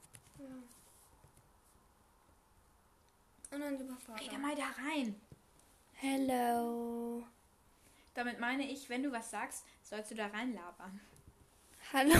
Und 3.52 3.60
dann 3.60 3.78
lieber 3.78 3.96
Vater. 3.98 4.22
Rede 4.22 4.38
mal 4.40 4.56
da 4.56 4.70
rein. 4.84 5.22
Hello. 5.94 7.24
Damit 8.14 8.40
meine 8.40 8.70
ich, 8.70 8.90
wenn 8.90 9.04
du 9.04 9.12
was 9.12 9.30
sagst, 9.30 9.64
sollst 9.84 10.12
du 10.12 10.16
da 10.16 10.28
reinlabern. 10.28 11.00
Hallo. 11.94 12.20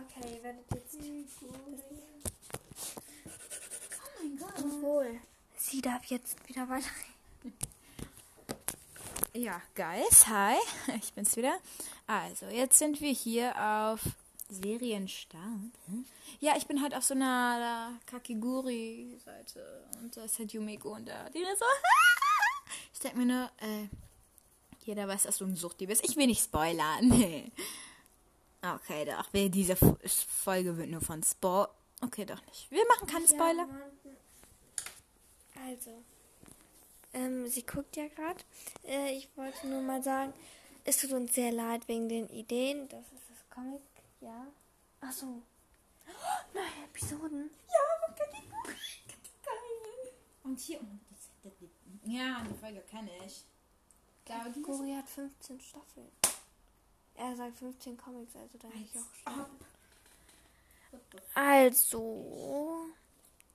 Okay, 0.00 0.36
ihr 0.36 0.42
werdet 0.42 0.64
jetzt. 0.74 0.98
Oh 3.82 4.22
mein 4.22 4.36
Gott. 4.38 4.54
Obwohl. 4.58 5.20
Sie 5.56 5.80
darf 5.80 6.04
jetzt 6.06 6.36
wieder 6.48 6.68
weiterreden. 6.68 7.10
Ja, 9.32 9.62
Guys, 9.74 10.26
hi, 10.26 10.56
ich 10.96 11.12
bin's 11.12 11.36
wieder. 11.36 11.56
Also, 12.06 12.46
jetzt 12.46 12.78
sind 12.78 13.00
wir 13.00 13.12
hier 13.12 13.54
auf 13.56 14.00
Serienstart. 14.48 15.42
Hm? 15.86 16.04
Ja, 16.40 16.56
ich 16.56 16.66
bin 16.66 16.82
halt 16.82 16.94
auf 16.94 17.04
so 17.04 17.14
einer 17.14 17.92
Kakiguri-Seite 18.06 19.84
und 20.00 20.16
da 20.16 20.24
ist 20.24 20.38
halt 20.38 20.52
Yumiko 20.52 20.94
und 20.94 21.06
da, 21.06 21.28
die 21.30 21.40
so. 21.40 21.64
Ich 22.92 23.00
denke 23.00 23.18
mir 23.18 23.26
nur, 23.26 23.44
äh, 23.60 23.88
jeder 24.84 25.08
weiß, 25.08 25.22
dass 25.24 25.38
du 25.38 25.44
ein 25.44 25.56
Suchti 25.56 25.86
bist. 25.86 26.04
Ich 26.04 26.16
will 26.16 26.26
nicht 26.26 26.42
spoilern. 26.42 27.08
Nee. 27.08 27.52
Okay, 28.62 29.04
doch. 29.06 29.26
Diese 29.32 29.76
Folge 29.76 30.76
wird 30.76 30.90
nur 30.90 31.00
von 31.00 31.22
Spoil. 31.22 31.68
Okay, 32.02 32.24
doch 32.24 32.44
nicht. 32.46 32.70
Wir 32.70 32.86
machen 32.88 33.06
keine 33.06 33.26
Spoiler. 33.26 33.68
Also. 35.66 36.02
Ähm, 37.12 37.48
sie 37.48 37.64
guckt 37.66 37.96
ja 37.96 38.06
gerade. 38.08 38.40
Äh, 38.86 39.16
ich 39.16 39.28
wollte 39.36 39.66
nur 39.66 39.80
mal 39.82 40.02
sagen, 40.02 40.32
es 40.84 40.98
tut 40.98 41.12
uns 41.12 41.34
sehr 41.34 41.52
leid 41.52 41.86
wegen 41.88 42.08
den 42.08 42.28
Ideen. 42.28 42.88
Das 42.88 43.00
ist 43.12 43.22
das 43.28 43.50
Comic, 43.54 43.82
ja. 44.20 44.46
Ach 45.00 45.12
so. 45.12 45.26
Oh, 46.06 46.54
neue 46.54 46.84
Episoden. 46.84 47.50
Ja. 47.68 48.14
Geil. 49.44 50.12
Und 50.44 50.58
hier. 50.60 50.78
das- 51.10 51.28
das- 51.42 51.68
Ja, 52.04 52.42
die 52.48 52.54
Folge 52.58 52.80
kenne 52.82 53.10
ich. 53.26 53.44
Ist 54.46 54.62
Guri 54.62 54.92
hat 54.94 55.08
15 55.08 55.60
Staffeln. 55.60 56.08
Er 57.16 57.36
sagt 57.36 57.56
15 57.58 57.96
Comics, 57.96 58.34
also 58.36 58.58
da 58.58 58.68
ich 58.74 58.96
auch 58.96 59.32
schon. 59.32 59.46
Also. 61.34 62.86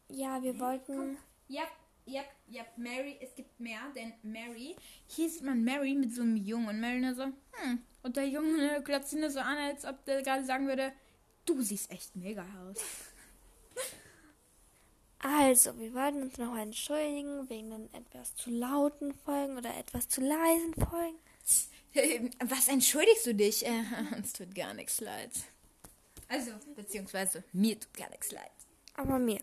Ja, 0.09 0.41
wir 0.41 0.59
wollten. 0.59 1.17
Ja, 1.47 1.63
ja, 2.05 2.21
ja, 2.47 2.63
Mary, 2.77 3.17
es 3.19 3.33
gibt 3.35 3.59
mehr, 3.59 3.79
denn 3.95 4.13
Mary, 4.21 4.75
hier 5.07 5.29
sieht 5.29 5.41
man 5.43 5.63
Mary 5.63 5.95
mit 5.95 6.13
so 6.13 6.21
einem 6.21 6.37
Jungen 6.37 6.69
und 6.69 6.79
Mary 6.79 6.99
nur 6.99 7.15
so, 7.15 7.23
hm. 7.23 7.81
Und 8.03 8.17
der 8.17 8.27
Junge 8.27 8.83
klopft 8.83 9.07
sie 9.07 9.19
nur 9.19 9.31
so 9.31 9.39
an, 9.39 9.57
als 9.57 9.83
ob 9.83 10.05
der 10.05 10.21
gerade 10.21 10.45
sagen 10.45 10.67
würde, 10.67 10.93
du 11.45 11.59
siehst 11.63 11.89
echt 11.89 12.15
mega 12.15 12.45
aus. 12.69 12.77
Also, 15.17 15.79
wir 15.79 15.91
wollten 15.95 16.21
uns 16.21 16.37
noch 16.37 16.55
entschuldigen 16.55 17.49
wegen 17.49 17.71
den 17.71 17.93
etwas 17.95 18.35
zu 18.35 18.51
lauten 18.51 19.11
Folgen 19.11 19.57
oder 19.57 19.75
etwas 19.75 20.07
zu 20.07 20.21
leisen 20.21 20.75
Folgen. 20.75 21.17
Was 22.45 22.67
entschuldigst 22.67 23.25
du 23.25 23.35
dich? 23.35 23.65
Äh, 23.65 23.83
uns 24.15 24.33
tut 24.33 24.53
gar 24.53 24.73
nichts 24.73 24.99
leid. 24.99 25.31
Also, 26.27 26.51
beziehungsweise 26.75 27.43
mir 27.53 27.79
tut 27.79 27.93
gar 27.93 28.09
nichts 28.09 28.31
leid. 28.31 28.51
Aber 28.95 29.19
mir. 29.19 29.41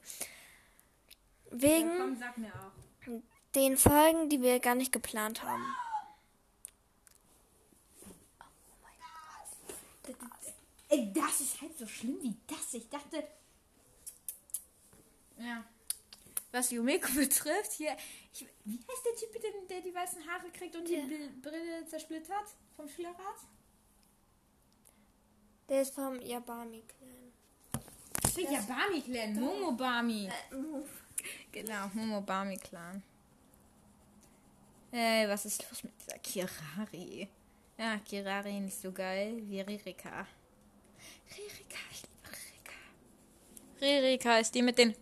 Wegen 1.50 1.90
Komm, 1.98 2.16
sag 2.18 2.36
mir 2.38 2.52
auch. 2.54 3.20
den 3.54 3.76
Folgen, 3.76 4.28
die 4.28 4.40
wir 4.40 4.58
gar 4.58 4.74
nicht 4.74 4.92
geplant 4.92 5.42
haben. 5.42 5.64
Ey, 10.88 11.10
das 11.14 11.40
ist 11.40 11.60
halt 11.60 11.76
so 11.78 11.86
schlimm 11.86 12.18
wie 12.22 12.34
das. 12.46 12.74
Ich 12.74 12.88
dachte. 12.90 13.26
Ja. 15.38 15.64
Was 16.52 16.70
Yumeko 16.70 17.08
betrifft, 17.14 17.72
hier. 17.72 17.96
Ich, 18.32 18.46
wie 18.64 18.76
heißt 18.78 19.04
der 19.06 19.16
Typ, 19.16 19.32
der, 19.42 19.50
der 19.68 19.80
die 19.80 19.94
weißen 19.94 20.26
Haare 20.26 20.50
kriegt 20.50 20.76
und 20.76 20.86
die 20.86 20.94
Ja. 20.94 21.00
Bl- 21.04 21.40
Brille 21.42 21.86
zersplittert? 21.86 22.46
Vom 22.76 22.88
Schülerrat? 22.88 23.16
Der 25.68 25.82
ist 25.82 25.94
vom 25.94 26.20
Yabami-Clan. 26.20 27.32
Der 28.36 28.50
Yabami-Clan. 28.52 29.34
Momobami. 29.40 30.30
Genau, 31.50 31.88
Momobami-Clan. 31.94 33.02
Ey, 34.92 35.26
was 35.28 35.46
ist 35.46 35.62
los 35.70 35.84
mit 35.84 35.92
dieser 36.02 36.18
Kirari? 36.18 37.28
Ja, 37.78 37.96
Kirari 37.98 38.60
nicht 38.60 38.78
so 38.78 38.92
geil 38.92 39.40
wie 39.48 39.60
Ririka. 39.60 40.26
Ririka, 41.30 41.78
ich 41.90 42.02
liebe 42.02 42.28
Ririka. 42.36 42.76
Ririka 43.80 44.38
ist 44.38 44.54
die 44.54 44.60
mit 44.62 44.76
den... 44.76 44.94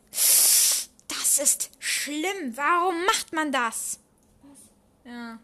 Das 1.30 1.38
ist 1.38 1.70
schlimm. 1.78 2.56
Warum 2.56 3.04
macht 3.04 3.32
man 3.32 3.52
das? 3.52 4.00
Ja, 5.04 5.38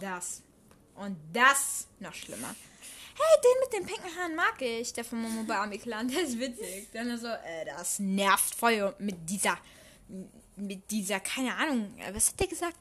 das. 0.00 0.40
Und 0.94 1.18
das 1.34 1.88
noch 1.98 2.14
schlimmer. 2.14 2.56
Hey, 3.18 3.40
den 3.44 3.60
mit 3.60 3.72
den 3.74 3.86
pinken 3.86 4.16
Haaren 4.16 4.34
mag 4.34 4.62
ich, 4.62 4.94
der 4.94 5.04
vom 5.04 5.20
Momobami 5.20 5.76
Clan, 5.76 6.08
der 6.08 6.22
ist 6.22 6.40
witzig. 6.40 6.88
Dann 6.94 7.18
so, 7.18 7.26
äh, 7.26 7.66
das 7.66 7.98
nervt 7.98 8.54
voll 8.54 8.94
mit 8.98 9.28
dieser, 9.28 9.58
mit 10.56 10.90
dieser, 10.90 11.20
keine 11.20 11.54
Ahnung, 11.54 11.94
was 12.12 12.28
hat 12.28 12.40
der 12.40 12.46
gesagt? 12.46 12.78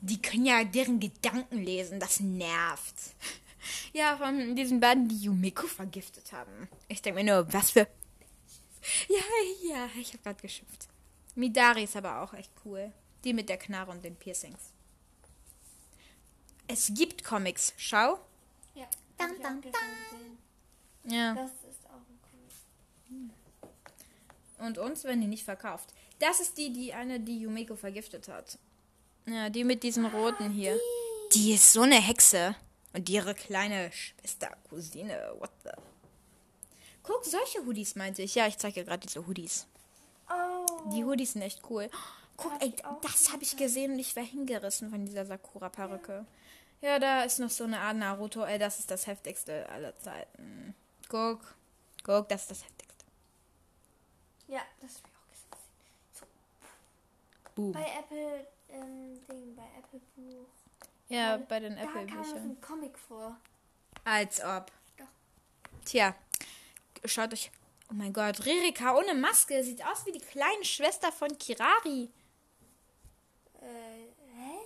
Die 0.00 0.22
können 0.22 0.46
ja 0.46 0.62
deren 0.62 1.00
Gedanken 1.00 1.58
lesen, 1.58 1.98
das 1.98 2.20
nervt. 2.20 3.16
Ja, 3.92 4.16
von 4.16 4.54
diesen 4.54 4.78
beiden, 4.78 5.08
die 5.08 5.24
Yumiko 5.24 5.66
vergiftet 5.66 6.32
haben. 6.32 6.68
Ich 6.86 7.02
denke 7.02 7.22
mir 7.22 7.34
nur, 7.34 7.52
was 7.52 7.72
für... 7.72 7.88
Ja, 9.08 9.24
ja, 9.64 9.90
ich 10.00 10.12
habe 10.12 10.22
gerade 10.22 10.40
geschimpft. 10.40 10.88
Midari 11.40 11.84
ist 11.84 11.96
aber 11.96 12.22
auch 12.22 12.34
echt 12.34 12.52
cool. 12.64 12.92
Die 13.24 13.32
mit 13.32 13.48
der 13.48 13.58
Knarre 13.58 13.90
und 13.90 14.04
den 14.04 14.14
Piercings. 14.14 14.72
Es 16.68 16.92
gibt 16.94 17.24
Comics, 17.24 17.72
schau. 17.76 18.20
Ja. 18.74 18.84
Auch 18.84 19.28
gestern 19.28 19.60
gesehen. 19.60 20.38
Ja. 21.04 21.34
Das 21.34 21.50
ist 21.50 21.84
auch 21.86 21.94
ein 21.94 22.20
Comic. 23.08 23.32
Und 24.58 24.78
uns 24.78 25.04
werden 25.04 25.20
die 25.20 25.26
nicht 25.26 25.44
verkauft. 25.44 25.92
Das 26.18 26.40
ist 26.40 26.56
die, 26.58 26.72
die 26.72 26.92
eine, 26.92 27.18
die 27.18 27.40
Yumeko 27.40 27.74
vergiftet 27.74 28.28
hat. 28.28 28.58
Ja, 29.26 29.50
die 29.50 29.64
mit 29.64 29.82
diesem 29.82 30.06
roten 30.06 30.50
hier. 30.50 30.78
Die 31.32 31.54
ist 31.54 31.72
so 31.72 31.82
eine 31.82 32.00
Hexe. 32.00 32.54
Und 32.92 33.08
ihre 33.08 33.34
kleine 33.34 33.90
Schwester, 33.92 34.56
Cousine, 34.68 35.34
what 35.38 35.50
the. 35.64 35.70
Guck, 37.02 37.24
solche 37.24 37.64
Hoodies 37.64 37.94
meinte 37.94 38.22
ich. 38.22 38.34
Ja, 38.34 38.46
ich 38.46 38.58
zeige 38.58 38.80
dir 38.80 38.84
gerade 38.84 39.06
diese 39.06 39.26
Hoodies. 39.26 39.66
Die 40.86 41.04
Hoodies 41.04 41.32
sind 41.32 41.42
echt 41.42 41.62
cool. 41.70 41.90
Guck, 42.36 42.52
ey, 42.62 42.74
das 43.02 43.32
habe 43.32 43.42
ich 43.42 43.56
gesehen 43.56 43.92
und 43.92 43.98
ich 43.98 44.16
war 44.16 44.22
hingerissen 44.24 44.90
von 44.90 45.04
dieser 45.04 45.26
Sakura-Perücke. 45.26 46.24
Ja, 46.80 46.98
da 46.98 47.22
ist 47.24 47.38
noch 47.38 47.50
so 47.50 47.64
eine 47.64 47.80
Art 47.80 47.96
Naruto. 47.96 48.42
Ey, 48.44 48.58
das 48.58 48.78
ist 48.78 48.90
das 48.90 49.06
heftigste 49.06 49.68
aller 49.68 49.94
Zeiten. 49.98 50.74
Guck, 51.08 51.40
guck, 52.02 52.28
das 52.28 52.42
ist 52.42 52.50
das 52.52 52.64
heftigste. 52.64 53.04
Ja, 54.48 54.60
das 54.80 54.96
habe 54.96 55.08
ich 55.08 55.14
auch 55.14 55.30
gesehen. 56.18 56.28
Boom. 57.54 57.72
Bei 57.72 57.86
Apple, 57.98 58.46
ähm, 58.70 59.20
Ding, 59.28 59.54
bei 59.54 59.64
Apple 59.78 60.00
Buch. 60.16 60.46
Ja, 61.08 61.32
Weil 61.32 61.38
bei 61.40 61.60
den 61.60 61.76
Da 61.76 61.82
kam 61.84 61.96
es 61.98 62.06
Apple-Büchern. 62.08 62.36
ein 62.50 62.60
Comic 62.62 62.98
vor. 62.98 63.36
Als 64.04 64.42
ob. 64.42 64.72
Doch. 64.96 65.04
Tja, 65.84 66.14
schaut 67.04 67.32
euch. 67.34 67.50
Oh 67.90 67.94
mein 67.94 68.12
Gott, 68.12 68.46
Ririka 68.46 68.94
ohne 68.94 69.14
Maske 69.14 69.64
sieht 69.64 69.84
aus 69.84 70.06
wie 70.06 70.12
die 70.12 70.20
kleine 70.20 70.64
Schwester 70.64 71.10
von 71.10 71.36
Kirari. 71.36 72.08
Äh, 73.60 73.66
hä? 73.66 74.58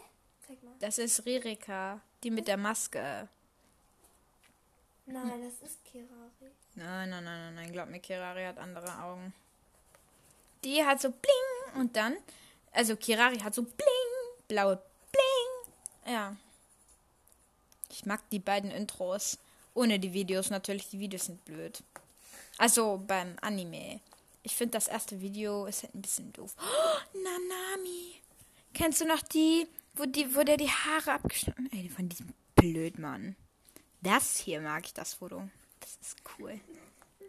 Zeig 0.46 0.62
mal. 0.62 0.74
Das 0.78 0.98
ist 0.98 1.24
Ririka, 1.24 2.02
die 2.22 2.30
mit 2.30 2.48
der 2.48 2.58
Maske. 2.58 3.28
Nein, 5.06 5.42
das 5.42 5.70
ist 5.70 5.82
Kirari. 5.86 6.50
Nein, 6.74 7.08
nein, 7.08 7.24
nein, 7.24 7.40
nein, 7.40 7.54
nein, 7.54 7.72
glaub 7.72 7.88
mir, 7.88 8.00
Kirari 8.00 8.44
hat 8.44 8.58
andere 8.58 9.02
Augen. 9.02 9.32
Die 10.62 10.84
hat 10.84 11.00
so 11.00 11.10
bling 11.10 11.80
und 11.80 11.96
dann, 11.96 12.16
also 12.72 12.94
Kirari 12.94 13.38
hat 13.38 13.54
so 13.54 13.62
bling, 13.62 14.46
blaue 14.48 14.82
bling. 15.12 16.14
Ja. 16.14 16.36
Ich 17.90 18.04
mag 18.04 18.20
die 18.30 18.38
beiden 18.38 18.70
Intros. 18.70 19.38
Ohne 19.72 19.98
die 19.98 20.12
Videos 20.12 20.50
natürlich, 20.50 20.88
die 20.90 21.00
Videos 21.00 21.26
sind 21.26 21.44
blöd. 21.44 21.82
Also 22.58 23.02
beim 23.06 23.36
Anime. 23.40 24.00
Ich 24.42 24.54
finde 24.54 24.72
das 24.72 24.88
erste 24.88 25.20
Video 25.20 25.66
ist 25.66 25.82
halt 25.82 25.94
ein 25.94 26.02
bisschen 26.02 26.32
doof. 26.32 26.54
Oh, 26.58 27.18
Nanami. 27.18 28.20
Kennst 28.74 29.00
du 29.00 29.06
noch 29.06 29.22
die, 29.22 29.66
wo 29.94 30.04
die, 30.04 30.34
wo 30.36 30.42
der 30.42 30.56
die 30.56 30.70
Haare 30.70 31.12
abgeschnitten? 31.12 31.70
Ey, 31.72 31.88
von 31.88 32.08
diesem 32.08 32.34
Blödmann. 32.54 33.36
Das 34.02 34.36
hier 34.36 34.60
mag 34.60 34.84
ich 34.84 34.94
das 34.94 35.14
Foto. 35.14 35.48
Das 35.80 35.96
ist 36.00 36.16
cool. 36.38 36.60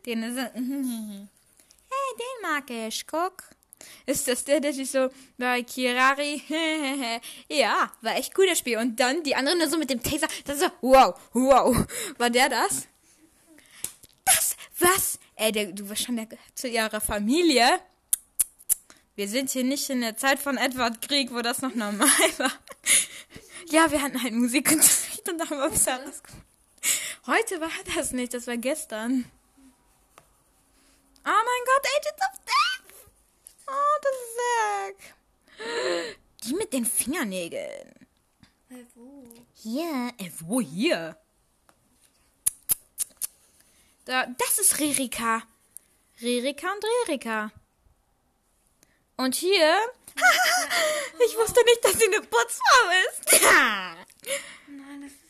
Den 0.06 0.24
ist 0.24 0.38
hey, 0.54 0.54
den 0.60 2.42
mag 2.42 2.70
ich, 2.70 3.08
guck. 3.08 3.44
Ist 4.06 4.28
das 4.28 4.44
der, 4.44 4.60
der 4.60 4.74
sich 4.74 4.90
so 4.92 5.10
bei 5.38 5.64
Kirari? 5.64 6.42
ja, 7.50 7.92
war 8.02 8.16
echt 8.16 8.38
cool, 8.38 8.48
das 8.48 8.60
Spiel. 8.60 8.78
Und 8.78 9.00
dann 9.00 9.24
die 9.24 9.36
andere 9.36 9.58
nur 9.58 9.70
so 9.70 9.78
mit 9.78 9.90
dem 9.90 10.02
Taser. 10.02 10.28
Das 10.46 10.58
ist 10.58 10.64
so, 10.64 10.70
wow, 10.82 11.20
wow. 11.34 11.86
War 12.18 12.30
der 12.30 12.50
das? 12.50 12.88
Das, 14.26 14.56
was? 14.80 15.20
Ey, 15.36 15.52
der, 15.52 15.72
du 15.72 15.88
warst 15.90 16.04
schon 16.04 16.18
der, 16.18 16.28
zu 16.54 16.68
ihrer 16.68 17.02
Familie. 17.02 17.80
Wir 19.16 19.28
sind 19.30 19.50
hier 19.50 19.64
nicht 19.64 19.90
in 19.90 20.02
der 20.02 20.18
Zeit 20.18 20.40
von 20.40 20.58
Edward 20.58 21.02
Krieg, 21.02 21.32
wo 21.32 21.42
das 21.42 21.62
noch 21.62 21.74
normal 21.74 22.08
war. 22.38 22.52
ja, 23.70 23.90
wir 23.92 24.02
hatten 24.02 24.22
halt 24.22 24.34
Musikunterricht 24.34 25.28
und 25.30 25.38
da 25.38 25.50
haben 25.50 25.62
anderes 25.62 26.24
gemacht. 26.24 26.46
Heute 27.26 27.60
war 27.60 27.72
das 27.96 28.12
nicht, 28.12 28.34
das 28.34 28.46
war 28.46 28.58
gestern. 28.58 29.26
Oh 31.26 31.42
mein 31.48 31.64
Gott, 31.66 31.88
Agents 31.98 32.22
of 32.22 32.46
Death! 32.46 32.86
Oh, 33.68 33.98
das 34.04 34.14
ist 34.22 34.38
weg. 34.88 35.16
Die 36.44 36.54
mit 36.54 36.72
den 36.72 36.86
Fingernägeln. 36.86 37.94
Wo? 38.94 39.24
Hier. 39.54 40.14
Äh, 40.20 40.30
wo 40.42 40.62
hier? 40.62 41.18
Da, 44.06 44.28
das 44.38 44.60
ist 44.60 44.80
Ririka. 44.80 45.42
Ririka 46.22 46.68
und 46.72 46.84
Ririka. 46.84 47.52
Und 49.18 49.36
hier. 49.36 49.76
ich 51.26 51.36
wusste 51.36 51.60
nicht, 51.66 51.84
dass 51.84 51.94
sie 51.94 52.06
eine 52.06 52.22
Putzfrau 52.22 52.90
ist. 53.10 53.42
Nein, 54.68 55.02
das 55.02 55.12
ist. 55.12 55.26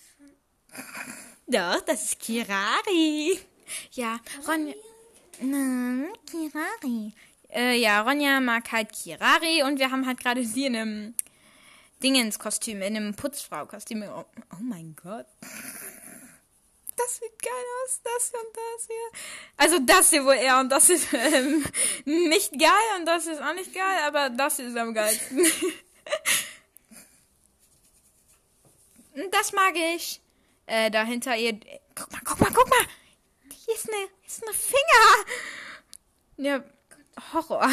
Doch, 1.47 1.81
das 1.85 2.03
ist 2.03 2.19
Kirari. 2.19 3.39
Ja, 3.91 4.19
Ronja. 4.47 4.75
Na, 5.41 6.07
Kirari. 6.29 7.13
Äh, 7.49 7.77
ja, 7.79 8.01
Ronja 8.01 8.41
mag 8.41 8.71
halt 8.71 8.91
Kirari 8.91 9.63
und 9.63 9.79
wir 9.79 9.89
haben 9.89 10.05
halt 10.05 10.19
gerade 10.19 10.45
sie 10.45 10.65
in 10.65 10.75
einem 10.75 11.15
Dingenskostüm, 12.03 12.81
in 12.81 12.97
einem 12.97 13.15
Putzfrau-Kostüm. 13.15 14.03
Oh, 14.03 14.25
oh 14.51 14.61
mein 14.61 14.95
Gott. 15.01 15.27
Das 16.97 17.17
sieht 17.17 17.41
geil 17.41 17.65
aus, 17.83 17.99
das 18.03 18.31
hier 18.31 18.39
und 18.39 18.55
das 18.55 18.87
hier. 18.87 19.11
Also 19.57 19.79
das 19.79 20.09
hier 20.09 20.23
wohl 20.25 20.35
eher 20.35 20.59
und 20.59 20.69
das 20.69 20.89
ist 20.89 21.13
ähm, 21.13 21.65
nicht 22.05 22.57
geil 22.57 22.97
und 22.97 23.05
das 23.05 23.27
ist 23.27 23.41
auch 23.41 23.53
nicht 23.53 23.73
geil, 23.73 23.99
aber 24.05 24.29
das 24.29 24.59
ist 24.59 24.77
am 24.77 24.93
geilsten. 24.93 25.45
das 29.31 29.51
mag 29.51 29.75
ich. 29.75 30.21
Äh, 30.67 30.89
dahinter 30.89 31.35
ihr. 31.35 31.59
Guck 31.95 32.09
mal, 32.11 32.21
guck 32.23 32.39
mal, 32.39 32.51
guck 32.53 32.69
mal! 32.69 32.87
Hier 33.65 33.75
ist 33.75 33.91
eine, 33.91 34.07
ist 34.25 34.41
eine 34.43 34.53
Finger! 34.53 35.25
Ja, 36.37 36.63
Horror. 37.33 37.69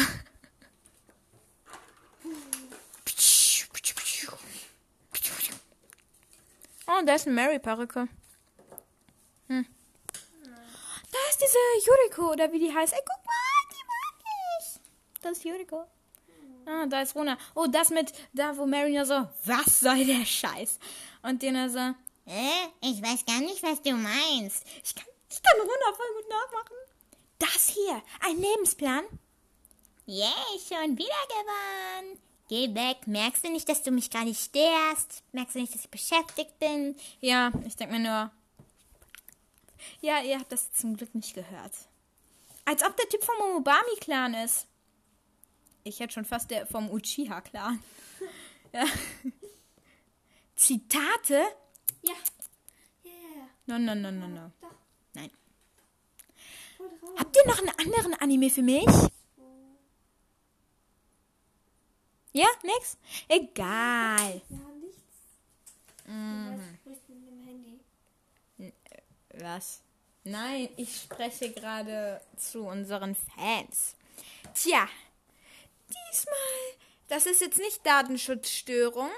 Oh, 6.85 7.01
da 7.05 7.15
ist 7.15 7.27
eine 7.27 7.35
Mary-Perücke. 7.35 8.09
Da 11.13 11.19
ist 11.29 11.39
diese 11.41 11.57
Yuriko, 11.91 12.31
oder 12.31 12.51
wie 12.51 12.59
die 12.59 12.73
heißt. 12.73 12.91
Ey, 12.93 12.99
guck 13.05 13.25
mal, 13.25 13.63
die 13.71 13.85
mag 13.87 14.25
ich. 14.59 15.21
Das 15.21 15.31
ist 15.37 15.45
Yuriko. 15.45 15.85
Ah, 16.65 16.85
da 16.87 17.01
ist 17.01 17.13
Rona. 17.15 17.37
Oh, 17.55 17.67
das 17.67 17.89
mit, 17.89 18.11
da 18.33 18.57
wo 18.57 18.65
Mary 18.65 18.91
nur 18.93 19.05
so, 19.05 19.27
was 19.45 19.79
soll 19.81 20.05
der 20.05 20.25
Scheiß? 20.25 20.79
Und 21.21 21.41
die 21.41 21.51
nur 21.51 21.69
so, 21.69 21.93
Äh, 22.25 22.67
ich 22.81 23.01
weiß 23.01 23.25
gar 23.25 23.41
nicht, 23.41 23.61
was 23.63 23.81
du 23.81 23.91
meinst. 23.91 24.65
ich 24.83 24.95
kann, 24.95 25.05
ich 25.29 25.41
kann 25.43 25.59
Rona 25.59 25.95
voll 25.95 26.13
gut 26.15 26.29
nachmachen. 26.29 26.77
Das 27.37 27.67
hier, 27.67 28.01
ein 28.21 28.37
Lebensplan. 28.39 29.03
Yay, 30.05 30.59
schon 30.67 30.97
wieder 30.97 31.27
gewonnen. 31.27 32.17
Geh 32.47 32.73
weg. 32.73 33.07
Merkst 33.07 33.43
du 33.45 33.49
nicht, 33.51 33.67
dass 33.67 33.83
du 33.83 33.91
mich 33.91 34.09
gerade 34.09 34.33
störst? 34.33 35.23
Merkst 35.33 35.55
du 35.55 35.59
nicht, 35.59 35.73
dass 35.75 35.81
ich 35.83 35.89
beschäftigt 35.91 36.57
bin? 36.59 36.95
Ja, 37.19 37.51
ich 37.67 37.75
denke 37.75 37.93
mir 37.95 37.99
nur. 37.99 38.31
Ja, 40.01 40.21
ihr 40.21 40.39
habt 40.39 40.51
das 40.51 40.71
zum 40.73 40.97
Glück 40.97 41.13
nicht 41.15 41.33
gehört. 41.33 41.73
Als 42.65 42.83
ob 42.83 42.95
der 42.95 43.09
Typ 43.09 43.23
vom 43.23 43.35
Omobami-Clan 43.41 44.33
ist. 44.35 44.67
Ich 45.83 45.99
hätte 45.99 46.13
schon 46.13 46.25
fast 46.25 46.49
der 46.51 46.65
vom 46.65 46.89
Uchiha-Clan. 46.89 47.83
ja. 48.73 48.85
Zitate? 50.55 51.43
Ja. 52.01 52.13
Yeah. 53.03 53.49
No, 53.65 53.77
no, 53.79 53.95
no, 53.95 54.11
no, 54.11 54.27
no. 54.27 54.51
Doch. 54.61 54.75
Nein. 55.13 55.31
Habt 57.17 57.35
ihr 57.35 57.47
noch 57.47 57.59
einen 57.59 57.69
anderen 57.69 58.13
Anime 58.15 58.49
für 58.49 58.61
mich? 58.61 58.85
Ja, 62.31 62.47
nix? 62.63 62.97
Egal. 63.27 64.41
Ja, 64.49 64.57
nichts. 64.81 65.03
Mhm. 66.05 66.57
Du 66.57 66.75
sprichst 66.75 67.09
mit 67.09 67.27
dem 67.27 67.43
Handy. 67.43 67.79
Was? 69.33 69.81
Nein, 70.23 70.69
ich 70.77 71.01
spreche 71.01 71.51
gerade 71.51 72.21
zu 72.37 72.65
unseren 72.65 73.15
Fans. 73.15 73.95
Tja, 74.53 74.87
diesmal, 75.89 76.35
das 77.09 77.25
ist 77.25 77.41
jetzt 77.41 77.57
nicht 77.57 77.85
Datenschutzstörung, 77.85 79.09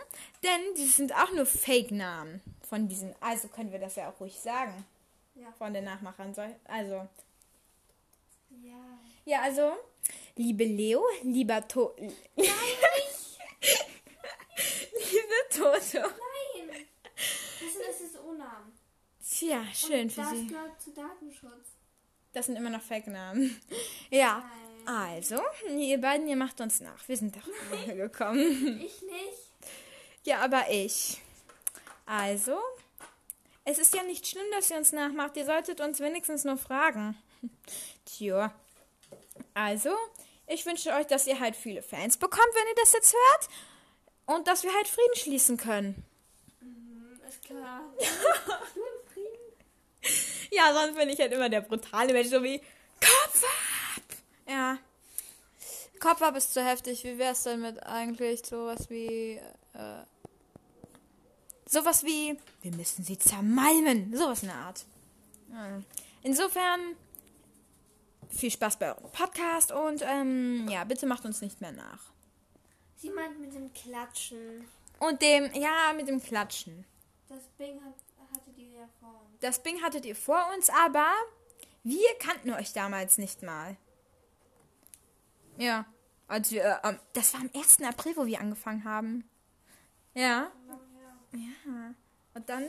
denn 0.43 0.62
die 0.78 0.88
sind 0.88 1.13
auch 1.13 1.32
nur 1.32 1.45
Fake-Namen 1.45 2.41
von 2.67 2.88
diesen. 2.88 3.13
Also 3.19 3.49
können 3.49 3.71
wir 3.71 3.80
das 3.80 3.95
ja 3.95 4.10
auch 4.10 4.19
ruhig 4.19 4.39
sagen. 4.39 4.86
Ja. 5.36 5.51
Von 5.58 5.73
den 5.73 5.84
Nachmachern. 5.84 6.34
Also, 6.65 7.08
Ja. 8.63 8.80
ja, 9.25 9.41
also, 9.41 9.73
liebe 10.38 10.63
Leo, 10.63 11.04
lieber 11.23 11.67
To. 11.67 11.93
Liebe 14.95 15.36
Toto. 15.51 15.99
Nein! 15.99 16.86
Das 17.15 17.73
sind 17.73 17.86
das 17.88 18.01
ist 18.01 18.19
O-Namen. 18.19 18.71
Tja, 19.45 19.63
schön 19.73 20.01
Und 20.03 20.12
für 20.12 20.21
das 20.21 20.31
Sie. 20.31 20.47
gehört 20.47 20.81
zu 20.81 20.91
Datenschutz. 20.91 21.67
Das 22.34 22.47
sind 22.47 22.55
immer 22.55 22.69
noch 22.69 22.81
Fake-Namen. 22.81 23.60
Ja, 24.10 24.43
also, 24.86 25.39
ihr 25.77 25.99
beiden, 25.99 26.27
ihr 26.27 26.36
macht 26.36 26.62
uns 26.62 26.79
nach. 26.79 27.08
Wir 27.08 27.17
sind 27.17 27.36
doch 27.36 27.86
gekommen. 27.88 28.81
Ich 28.86 29.01
nicht. 29.01 29.49
Ja, 30.23 30.39
aber 30.39 30.69
ich. 30.69 31.21
Also, 32.05 32.58
es 33.63 33.77
ist 33.79 33.93
ja 33.95 34.03
nicht 34.03 34.25
schlimm, 34.27 34.45
dass 34.51 34.69
ihr 34.71 34.77
uns 34.77 34.91
nachmacht. 34.91 35.36
Ihr 35.38 35.45
solltet 35.45 35.81
uns 35.81 35.99
wenigstens 35.99 36.43
nur 36.43 36.58
fragen. 36.58 37.15
Tja. 38.05 38.53
Also, 39.53 39.91
ich 40.47 40.65
wünsche 40.65 40.91
euch, 40.93 41.08
dass 41.08 41.27
ihr 41.27 41.39
halt 41.39 41.55
viele 41.55 41.81
Fans 41.84 42.17
bekommt, 42.17 42.49
wenn 42.53 42.67
ihr 42.67 42.75
das 42.81 42.93
jetzt 42.93 43.13
hört. 43.13 43.49
Und 44.25 44.47
dass 44.47 44.63
wir 44.63 44.73
halt 44.73 44.88
Frieden 44.88 45.15
schließen 45.15 45.58
können. 45.58 46.03
Mhm, 46.62 47.19
ist 47.27 47.43
klar. 47.43 47.81
Ja, 50.51 50.73
sonst 50.73 50.95
bin 50.95 51.09
ich 51.09 51.19
halt 51.19 51.33
immer 51.33 51.49
der 51.49 51.61
brutale 51.61 52.13
Mensch, 52.13 52.29
so 52.29 52.41
wie 52.41 52.59
Kopf 52.99 53.43
ab! 53.43 54.03
Ja. 54.47 54.77
Kopf 55.99 56.21
ab 56.21 56.35
ist 56.35 56.53
zu 56.53 56.63
heftig. 56.63 57.03
Wie 57.03 57.17
wär's 57.17 57.43
denn 57.43 57.61
mit 57.61 57.81
eigentlich 57.83 58.45
sowas 58.45 58.89
wie. 58.89 59.39
Äh, 59.73 60.03
sowas 61.65 62.03
wie. 62.03 62.37
Wir 62.61 62.71
müssen 62.75 63.03
sie 63.03 63.17
zermalmen. 63.17 64.15
Sowas 64.15 64.43
in 64.43 64.49
der 64.49 64.57
Art. 64.57 64.85
Insofern. 66.23 66.95
Viel 68.29 68.51
Spaß 68.51 68.79
bei 68.79 68.93
eurem 68.93 69.11
Podcast 69.11 69.71
und 69.71 70.01
ähm, 70.01 70.67
ja, 70.67 70.83
bitte 70.83 71.05
macht 71.05 71.25
uns 71.25 71.41
nicht 71.41 71.61
mehr 71.61 71.71
nach. 71.71 72.11
Sie 72.97 73.09
meint 73.09 73.39
mit 73.39 73.53
dem 73.53 73.71
Klatschen. 73.71 74.67
Und 74.99 75.21
dem, 75.21 75.53
ja, 75.53 75.93
mit 75.95 76.07
dem 76.07 76.21
Klatschen. 76.21 76.85
Das 77.29 77.43
Bing 77.57 77.79
hat, 77.83 77.93
Das 79.39 79.61
Bing 79.61 79.81
hattet 79.81 80.05
ihr 80.05 80.15
vor 80.15 80.43
uns, 80.55 80.69
aber 80.69 81.07
wir 81.83 82.07
kannten 82.19 82.51
euch 82.51 82.73
damals 82.73 83.17
nicht 83.17 83.41
mal. 83.43 83.77
Ja, 85.57 85.85
als 86.27 86.51
wir, 86.51 86.63
äh, 86.63 86.75
am- 86.83 86.99
das 87.13 87.33
war 87.33 87.41
am 87.41 87.49
1. 87.53 87.83
April, 87.85 88.15
wo 88.17 88.25
wir 88.25 88.39
angefangen 88.39 88.83
haben. 88.83 89.29
Ja, 90.13 90.51
Ja. 91.31 91.93
Und 92.33 92.49
dann. 92.49 92.65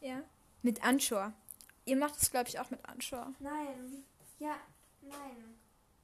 Ja. 0.00 0.22
Mit 0.62 0.82
Anschor. 0.84 1.32
Ihr 1.84 1.96
macht 1.96 2.16
es, 2.20 2.30
glaube 2.30 2.48
ich, 2.48 2.58
auch 2.58 2.70
mit 2.70 2.84
Anschor. 2.88 3.32
Nein. 3.38 4.04
Ja, 4.38 4.56
nein. 5.02 5.58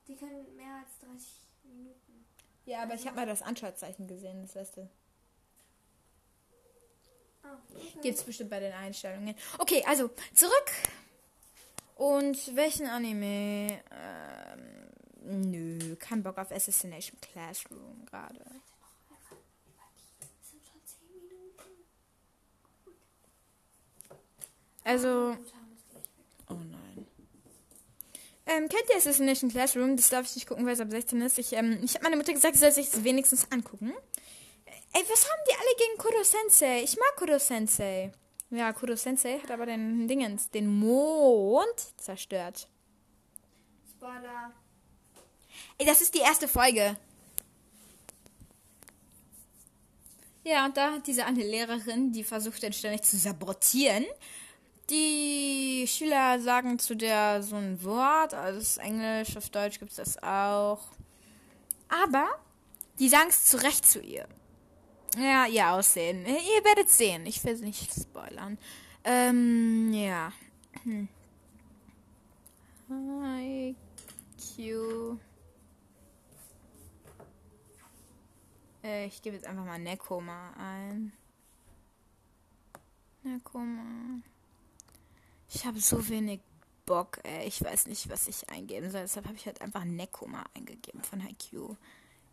Die 0.06 0.16
können 0.16 0.54
mehr 0.56 0.74
als 0.76 0.98
30 1.00 1.28
Minuten. 1.64 2.24
Ja, 2.66 2.82
aber 2.82 2.94
ich 2.94 3.06
habe 3.06 3.16
mal 3.16 3.26
das 3.26 3.42
Anschaurzeichen 3.42 4.06
gesehen, 4.06 4.42
das 4.42 4.54
letzte. 4.54 4.82
Ah, 4.82 4.84
okay. 4.84 5.03
Gibt 8.02 8.18
es 8.18 8.22
bestimmt 8.22 8.50
bei 8.50 8.60
den 8.60 8.72
Einstellungen. 8.72 9.34
Okay, 9.58 9.82
also 9.86 10.10
zurück. 10.34 10.70
Und 11.96 12.56
welchen 12.56 12.86
Anime? 12.86 13.80
Ähm, 13.90 15.50
nö, 15.50 15.96
kein 15.96 16.22
Bock 16.22 16.38
auf 16.38 16.50
Assassination 16.50 17.18
Classroom 17.20 18.04
gerade. 18.06 18.40
Es 20.20 20.50
sind 20.50 20.62
schon 20.66 20.80
10 20.84 20.98
Minuten. 21.22 21.70
Also, 24.82 25.30
es 25.30 25.52
oh 26.50 26.54
nein. 26.54 27.06
Ähm, 28.46 28.68
kennt 28.68 28.84
ihr 28.90 28.96
Assassination 28.96 29.50
Classroom? 29.50 29.96
Das 29.96 30.10
darf 30.10 30.26
ich 30.26 30.34
nicht 30.34 30.48
gucken, 30.48 30.66
weil 30.66 30.74
es 30.74 30.80
ab 30.80 30.90
16 30.90 31.22
ist. 31.22 31.38
Ich, 31.38 31.52
ähm, 31.52 31.78
ich 31.82 31.94
habe 31.94 32.04
meiner 32.04 32.16
Mutter 32.16 32.32
gesagt, 32.32 32.54
sie 32.54 32.60
soll 32.60 32.72
sich 32.72 32.90
das 32.90 33.04
wenigstens 33.04 33.50
angucken. 33.50 33.94
Ey, 34.96 35.02
was 35.09 35.24
haben 35.28 35.42
die 35.48 35.54
alle 35.54 35.76
gegen 35.76 35.98
Kuro 35.98 36.22
Sensei? 36.22 36.85
Ich 36.85 36.96
mag 36.96 37.16
Kuro 37.16 37.37
Sensei. 37.40 38.12
Ja, 38.50 38.72
Kuro 38.72 38.94
Sensei 38.94 39.40
hat 39.40 39.50
aber 39.50 39.66
den 39.66 40.07
Dingens, 40.07 40.50
den 40.50 40.68
Mond 40.68 41.74
zerstört. 41.96 42.68
Spoiler. 43.90 44.52
Ey, 45.78 45.87
das 45.87 46.00
ist 46.00 46.14
die 46.14 46.20
erste 46.20 46.46
Folge. 46.46 46.96
Ja, 50.44 50.66
und 50.66 50.76
da 50.76 50.92
hat 50.92 51.09
diese 51.09 51.26
eine 51.26 51.42
Lehrerin, 51.42 52.12
die 52.12 52.22
versucht 52.22 52.62
dann 52.62 52.72
ständig 52.72 53.02
zu 53.02 53.16
sabotieren. 53.16 54.04
Die 54.90 55.87
Schüler 55.88 56.38
sagen 56.38 56.78
zu 56.78 56.94
der 56.94 57.42
so 57.42 57.57
ein 57.57 57.83
Wort, 57.83 58.33
also 58.33 58.61
es 58.61 58.76
ist 58.76 58.78
Englisch, 58.78 59.37
auf 59.37 59.50
Deutsch 59.50 59.80
gibt 59.80 59.90
es 59.90 59.96
das 59.96 60.22
auch. 60.22 60.83
Aber 61.88 62.28
die 63.00 63.09
sagen 63.09 63.30
es 63.30 63.46
zu 63.46 63.61
Recht 63.61 63.85
zu 63.85 64.00
ihr. 64.00 64.28
Ja, 65.16 65.46
ihr 65.46 65.70
Aussehen. 65.70 66.27
Ihr 66.27 66.64
werdet 66.64 66.90
sehen. 66.90 67.27
Ich 67.27 67.44
will 67.44 67.57
nicht 67.59 67.92
spoilern. 67.92 68.59
Ähm, 69.05 69.92
ja. 69.92 70.33
Hm. 70.83 71.09
Hi, 72.88 73.77
Q. 74.57 75.18
Äh, 78.83 79.07
ich 79.07 79.22
gebe 79.22 79.37
jetzt 79.37 79.46
einfach 79.46 79.64
mal 79.64 79.79
Nekoma 79.79 80.53
ein. 80.59 81.12
Nekoma. 83.22 84.20
Ich 85.48 85.64
habe 85.64 85.81
so 85.81 86.09
wenig 86.09 86.40
Bock, 86.85 87.20
ey. 87.22 87.46
Ich 87.46 87.62
weiß 87.62 87.87
nicht, 87.87 88.11
was 88.11 88.29
ich 88.29 88.48
eingeben 88.50 88.90
soll. 88.90 89.03
Deshalb 89.03 89.27
habe 89.27 89.37
ich 89.37 89.46
halt 89.46 89.61
einfach 89.62 89.85
Nekoma 89.85 90.44
eingegeben 90.55 91.03
von 91.03 91.20
HiQ. 91.20 91.77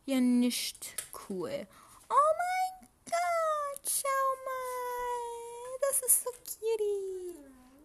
Ja, 0.06 0.20
nicht 0.20 0.96
cool. 1.30 1.68
Oh 2.10 2.32
mein 2.38 2.90
Gott, 3.06 3.90
schau 3.90 4.10
mal. 4.46 5.78
Das 5.80 6.01
ist 6.12 6.24
so 6.24 6.32
cutie. 6.32 7.38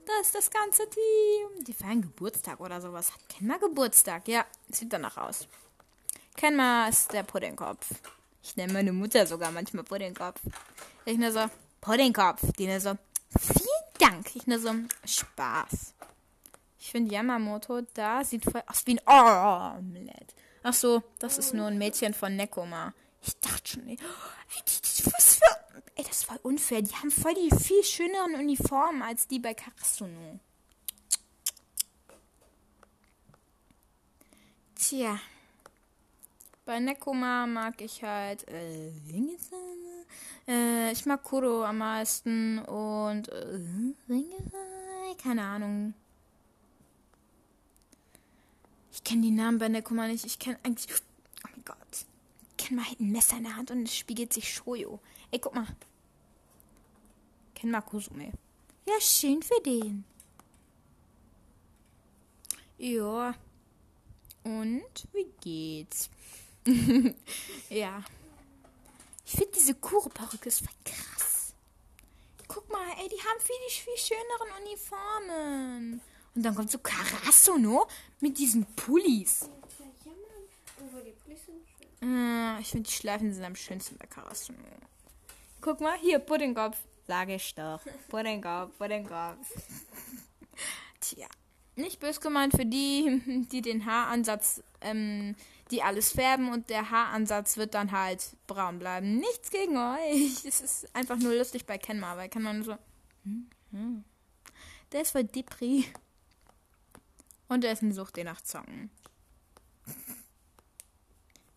Das 0.07 0.27
ist 0.27 0.35
das 0.35 0.51
ganze 0.51 0.89
Team. 0.89 1.65
Die 1.65 1.73
feiern 1.73 2.03
Geburtstag 2.03 2.61
oder 2.61 2.81
sowas. 2.81 3.13
Hat 3.13 3.29
Kenma 3.29 3.57
Geburtstag? 3.57 4.29
Ja, 4.29 4.45
sieht 4.69 4.93
danach 4.93 5.17
aus. 5.17 5.49
Kenma 6.37 6.89
ist 6.89 7.13
der 7.13 7.23
Puddingkopf. 7.23 7.87
Ich 8.43 8.57
nenne 8.57 8.73
meine 8.73 8.93
Mutter 8.93 9.27
sogar 9.27 9.51
manchmal 9.51 9.85
Puddingkopf. 9.85 10.41
Ich 11.05 11.19
nur 11.19 11.33
so, 11.33 11.47
Puddingkopf. 11.81 12.41
Die 12.59 12.67
nur 12.67 12.81
so, 12.81 12.97
vielen 13.39 13.85
Dank. 13.99 14.35
Ich 14.35 14.47
nur 14.47 14.59
so, 14.59 14.73
Spaß. 15.05 15.95
Ich 16.79 16.91
finde 16.91 17.13
Yamamoto 17.13 17.81
da 17.95 18.23
sieht 18.23 18.45
voll 18.45 18.63
aus 18.69 18.87
wie 18.87 19.01
ein 19.01 19.79
Omelette. 19.79 20.35
Ach 20.63 20.75
so, 20.75 21.03
das 21.19 21.39
ist 21.39 21.55
nur 21.55 21.67
ein 21.67 21.79
Mädchen 21.79 22.15
von 22.15 22.37
Nekoma. 22.37 22.93
Ich 23.23 23.37
dachte 23.41 23.71
schon, 23.71 23.89
ey, 23.89 23.97
die, 23.97 25.03
ey, 25.97 26.05
das 26.05 26.19
ist 26.19 26.25
voll 26.25 26.39
unfair. 26.43 26.83
Die 26.83 26.95
haben 26.95 27.11
voll 27.11 27.35
die 27.35 27.55
viel 27.57 27.83
schöneren 27.83 28.35
Uniformen 28.37 29.03
als 29.03 29.27
die 29.27 29.39
bei 29.39 29.55
Karasuno. 29.55 30.39
Tja. 34.77 35.19
Bei 36.67 36.81
Nekoma 36.81 37.47
mag 37.47 37.81
ich 37.81 38.03
halt, 38.03 38.47
äh, 38.49 38.91
äh, 40.49 40.93
ich 40.93 41.07
mag 41.07 41.23
Kuro 41.23 41.65
am 41.65 41.79
meisten 41.79 42.59
und, 42.59 43.29
äh, 43.29 45.15
keine 45.23 45.43
Ahnung. 45.43 45.95
Ich 48.93 49.05
kenne 49.05 49.23
die 49.23 49.31
Namen 49.31 49.59
bei 49.59 49.69
Nekoma 49.69 50.09
nicht. 50.09 50.27
Ich 50.27 50.39
kenne 50.39 50.59
eigentlich, 50.65 50.89
oh 50.93 51.49
mein 51.53 51.65
Gott. 51.65 51.77
Ich 51.93 52.57
kenne 52.57 52.81
mal 52.81 52.89
halt 52.89 53.01
ein 53.01 53.13
Messer 53.13 53.37
in 53.37 53.45
der 53.45 53.57
Hand 53.57 53.71
und 53.71 53.85
es 53.85 53.97
spiegelt 53.97 54.33
sich 54.33 54.53
Shoyo. 54.53 55.01
Ey, 55.31 55.39
guck 55.39 55.55
mal. 55.55 55.67
Kenn 57.57 57.71
mal 57.71 57.81
Kusume. 57.81 58.33
Ja, 58.87 59.01
schön 59.01 59.43
für 59.43 59.61
den. 59.65 60.05
Ja. 62.77 63.35
Und 64.45 65.09
wie 65.15 65.27
geht's? 65.41 66.11
ja. 67.71 68.05
Ich 69.25 69.33
finde 69.33 69.53
diese 69.57 69.75
Kuro-Perücke 69.75 70.49
ist 70.49 70.59
voll 70.59 70.75
krass. 70.85 71.55
Guck 72.47 72.71
mal, 72.71 72.87
ey, 72.99 73.09
die 73.09 73.17
haben 73.17 73.41
viel, 73.41 73.57
viel 73.71 73.97
schöneren 73.97 74.63
Uniformen. 74.63 76.01
Und 76.35 76.43
dann 76.43 76.55
kommt 76.55 76.71
so 76.71 76.79
Karasuno 76.79 77.89
mit 78.21 78.37
diesen 78.37 78.67
Pullis. 78.77 79.49
Äh, 82.03 82.61
ich 82.61 82.69
finde, 82.69 82.89
die 82.89 82.95
Schleifen 82.95 83.33
sind 83.33 83.45
am 83.45 83.57
schönsten 83.57 83.97
bei 83.97 84.07
Karasuno. 84.07 84.59
Guck 85.63 85.81
mal, 85.81 85.99
hier, 85.99 86.19
Puddingkopf. 86.19 86.77
Sag 87.07 87.29
ich 87.29 87.55
doch. 87.55 87.81
Puddingkopf, 88.09 88.77
Puddingkopf. 88.79 89.53
Tja. 91.01 91.29
Nicht 91.77 92.01
bös 92.01 92.21
gemeint 92.21 92.55
für 92.55 92.67
die, 92.67 93.47
die 93.53 93.63
den 93.63 93.87
Haaransatz, 93.87 94.63
ähm, 94.81 95.37
die 95.71 95.83
alles 95.83 96.13
färben 96.13 96.51
und 96.51 96.71
der 96.71 96.91
Haaransatz 96.91 97.57
wird 97.57 97.75
dann 97.75 97.93
halt 97.93 98.37
braun 98.47 98.79
bleiben. 98.79 99.19
Nichts 99.19 99.51
gegen 99.51 99.77
euch. 99.77 100.45
Es 100.45 100.61
ist 100.61 100.97
einfach 100.97 101.19
nur 101.19 101.35
lustig 101.35 101.67
bei 101.67 101.79
Kenma, 101.79 102.17
weil 102.17 102.29
Kenma 102.29 102.53
nur 102.53 102.65
so. 102.65 102.79
Hm, 103.25 103.51
hm. 103.73 104.05
Der 104.93 105.03
ist 105.03 105.11
voll 105.11 105.25
Depri. 105.25 105.85
Und 107.49 107.65
er 107.65 107.73
ist 107.73 107.83
eine 107.83 107.93
Sucht, 107.93 108.17
nach 108.17 108.41
Zocken. 108.41 108.91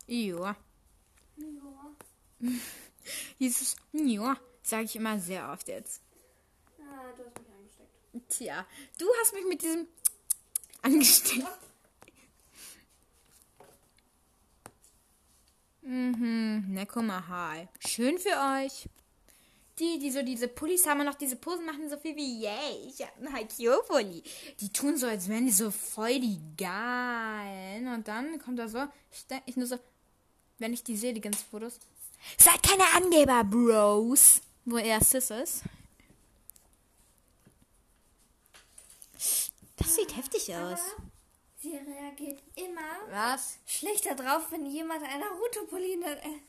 Joa. 0.06 0.56
Ja. 1.38 2.52
Dieses 3.40 3.76
Joa 3.94 4.38
sage 4.70 4.84
ich 4.84 4.96
immer 4.96 5.20
sehr 5.20 5.52
oft 5.52 5.68
jetzt. 5.68 6.02
Ah, 6.80 7.12
du 7.18 7.24
hast 7.24 7.40
mich 7.40 7.50
angesteckt. 7.58 8.30
Tja, 8.30 8.66
du 8.98 9.06
hast 9.20 9.34
mich 9.34 9.46
mit 9.46 9.62
diesem 9.62 9.88
angesteckt. 10.82 11.48
Mhm, 15.82 16.66
Nekoma 16.70 17.28
Hi. 17.28 17.68
Schön 17.80 18.20
für 18.20 18.30
euch. 18.30 18.88
Die, 19.80 19.98
die 19.98 20.12
so 20.12 20.22
diese 20.22 20.48
Pullis 20.48 20.86
haben 20.86 21.00
und 21.00 21.06
noch 21.06 21.16
diese 21.16 21.38
Posen 21.38 21.66
machen, 21.66 21.90
so 21.90 21.98
viel 21.98 22.16
wie, 22.16 22.44
yay, 22.44 22.90
ich 22.90 23.02
hab 23.02 23.18
einen 23.18 23.34
Haikyuu-Pulli. 23.34 24.22
Die 24.60 24.74
tun 24.74 24.98
so, 24.98 25.08
als 25.08 25.30
wären 25.30 25.46
die 25.46 25.54
so 25.54 25.72
voll 25.72 26.20
die 26.20 26.40
geilen. 26.58 27.88
Und 27.88 28.08
dann 28.08 28.40
kommt 28.40 28.60
da 28.60 28.68
so, 28.68 28.86
ich, 29.10 29.26
denk, 29.28 29.42
ich 29.46 29.56
nur 29.56 29.68
so, 29.68 29.80
wenn 30.58 30.74
ich 30.74 30.84
die 30.84 30.98
sehe, 30.98 31.14
die 31.14 31.22
ganzen 31.22 31.46
Fotos. 31.50 31.80
Seid 32.38 32.62
keine 32.62 32.84
Angeber, 32.96 33.44
Bros. 33.46 34.42
Wo 34.70 34.78
er 34.78 35.02
Sis 35.04 35.32
ist. 35.32 35.64
Das 39.78 39.96
sieht 39.96 40.16
heftig 40.16 40.54
aus. 40.56 40.80
Sie 41.58 41.76
reagiert 41.76 42.40
immer 42.56 43.00
Was? 43.10 43.58
schlechter 43.66 44.14
drauf, 44.16 44.44
wenn 44.52 44.66
jemand 44.68 45.04
eine 45.04 45.26
Naruto-Pulli 45.26 45.94
in 45.94 46.02
der- 46.02 46.24
äh, 46.24 46.40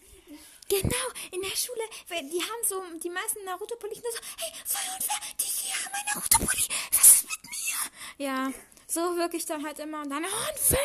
Genau, 0.68 1.06
in 1.32 1.40
der 1.40 1.56
Schule, 1.56 1.80
die 2.10 2.40
haben 2.40 2.62
so, 2.68 2.80
die 3.02 3.10
meisten 3.10 3.42
Naruto-Pullis 3.44 4.02
nur 4.02 4.12
so, 4.12 4.18
hey, 4.38 4.52
voll 4.64 4.94
unfair, 4.94 5.16
die, 5.40 5.44
die 5.44 5.72
haben 5.72 5.92
ein 5.94 6.14
Naruto-Pulli, 6.14 6.68
was 6.92 7.14
ist 7.14 7.24
mit 7.24 7.42
mir? 7.44 8.24
Ja, 8.26 8.52
so 8.86 9.16
wirklich 9.16 9.46
dann 9.46 9.64
halt 9.64 9.78
immer 9.80 10.02
und 10.02 10.10
dann, 10.10 10.24
unfair! 10.24 10.78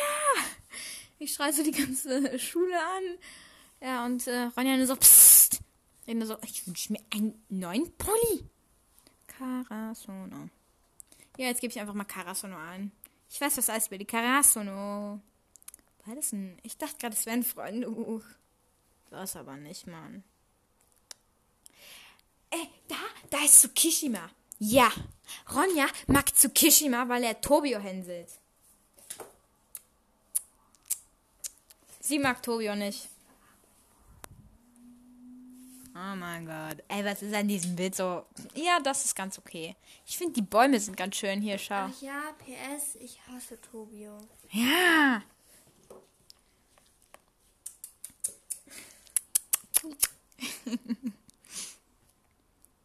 Ich 1.20 1.34
schreie 1.34 1.52
so 1.52 1.62
die 1.62 1.70
ganze 1.70 2.36
Schule 2.38 2.78
an. 2.80 3.18
Ja, 3.80 4.04
und 4.06 4.26
äh, 4.26 4.50
Ronja 4.56 4.76
nur 4.76 4.86
so, 4.86 4.96
psst. 4.96 5.25
Nur 6.06 6.26
so, 6.26 6.36
ich 6.42 6.66
wünsche 6.66 6.92
mir 6.92 7.00
einen 7.10 7.44
neuen 7.48 7.92
Pulli. 7.96 8.48
Karasono. 9.26 10.48
Ja, 11.36 11.46
jetzt 11.46 11.60
gebe 11.60 11.72
ich 11.72 11.80
einfach 11.80 11.94
mal 11.94 12.04
Karasono 12.04 12.56
ein. 12.56 12.92
Ich 13.28 13.40
weiß, 13.40 13.56
was 13.58 13.68
heißt 13.68 13.90
bei 13.90 13.98
die 13.98 14.04
Karasono. 14.04 15.20
War 16.04 16.14
das 16.14 16.32
ein, 16.32 16.58
ich 16.62 16.78
dachte 16.78 16.96
gerade, 16.98 17.14
es 17.14 17.26
wäre 17.26 17.36
ein 17.36 17.42
Freund. 17.42 17.86
Uh. 17.86 18.22
Das 19.10 19.36
aber 19.36 19.56
nicht, 19.56 19.86
Mann. 19.86 20.24
da 23.30 23.44
ist 23.44 23.60
Tsukishima. 23.60 24.30
Ja, 24.58 24.90
Ronja 25.54 25.86
mag 26.06 26.34
Tsukishima, 26.34 27.08
weil 27.08 27.24
er 27.24 27.40
Tobio 27.40 27.78
hänselt. 27.78 28.30
Sie 32.00 32.18
mag 32.18 32.42
Tobio 32.42 32.74
nicht. 32.74 33.08
Oh 35.98 36.14
mein 36.14 36.44
Gott. 36.44 36.84
Ey, 36.88 37.02
was 37.06 37.22
ist 37.22 37.32
an 37.32 37.48
diesem 37.48 37.74
Bild 37.74 37.94
so? 37.94 38.26
Ja, 38.54 38.80
das 38.80 39.06
ist 39.06 39.16
ganz 39.16 39.38
okay. 39.38 39.74
Ich 40.04 40.18
finde, 40.18 40.34
die 40.34 40.42
Bäume 40.42 40.78
sind 40.78 40.94
ganz 40.94 41.16
schön 41.16 41.40
hier, 41.40 41.56
schau. 41.56 41.88
Ach 41.88 42.02
ja, 42.02 42.20
PS, 42.38 42.96
ich 42.96 43.18
hasse 43.26 43.58
Tobio. 43.60 44.18
Ja. 44.50 45.22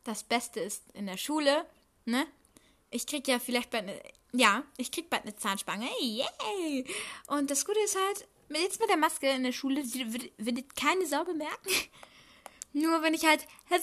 Das 0.04 0.24
Beste 0.24 0.60
ist 0.60 0.84
in 0.94 1.06
der 1.06 1.18
Schule, 1.18 1.64
ne? 2.06 2.26
Ich 2.90 3.06
krieg 3.06 3.28
ja 3.28 3.38
vielleicht 3.38 3.70
bald 3.70 3.86
ne, 3.86 4.02
ja, 4.34 4.64
ich 4.78 4.92
krieg 4.92 5.12
bald 5.12 5.24
eine 5.24 5.36
Zahnspange. 5.36 5.88
Yay! 6.02 6.86
Und 7.28 7.52
das 7.52 7.66
Gute 7.66 7.80
ist 7.82 7.96
halt, 7.96 8.28
jetzt 8.50 8.80
mit 8.80 8.90
der 8.90 8.98
Maske 8.98 9.30
in 9.30 9.44
der 9.44 9.52
Schule 9.52 9.84
die 9.84 10.12
wird, 10.12 10.32
wird 10.38 10.76
keine 10.76 11.06
Sau 11.06 11.24
bemerken. 11.24 11.70
Nur 12.74 13.02
wenn 13.02 13.14
ich 13.14 13.26
halt 13.26 13.48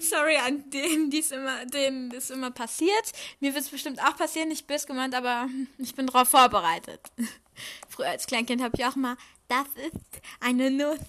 Sorry 0.00 0.36
an 0.36 0.70
denen, 0.70 1.10
die 1.10 1.18
es 1.18 1.30
immer, 1.30 1.66
denen 1.66 2.10
das 2.10 2.30
immer 2.30 2.50
passiert. 2.50 3.12
Mir 3.40 3.54
wird 3.54 3.64
es 3.64 3.70
bestimmt 3.70 4.00
auch 4.02 4.16
passieren, 4.16 4.48
nicht 4.48 4.66
böse 4.66 4.86
gemeint, 4.86 5.14
aber 5.14 5.48
ich 5.78 5.94
bin 5.94 6.06
darauf 6.06 6.28
vorbereitet. 6.28 7.00
Früher 7.88 8.08
als 8.08 8.26
Kleinkind 8.26 8.62
habe 8.62 8.74
ich 8.76 8.84
auch 8.84 8.96
mal, 8.96 9.16
das 9.48 9.66
ist 9.76 10.22
eine 10.40 10.70
Nuss. 10.70 11.00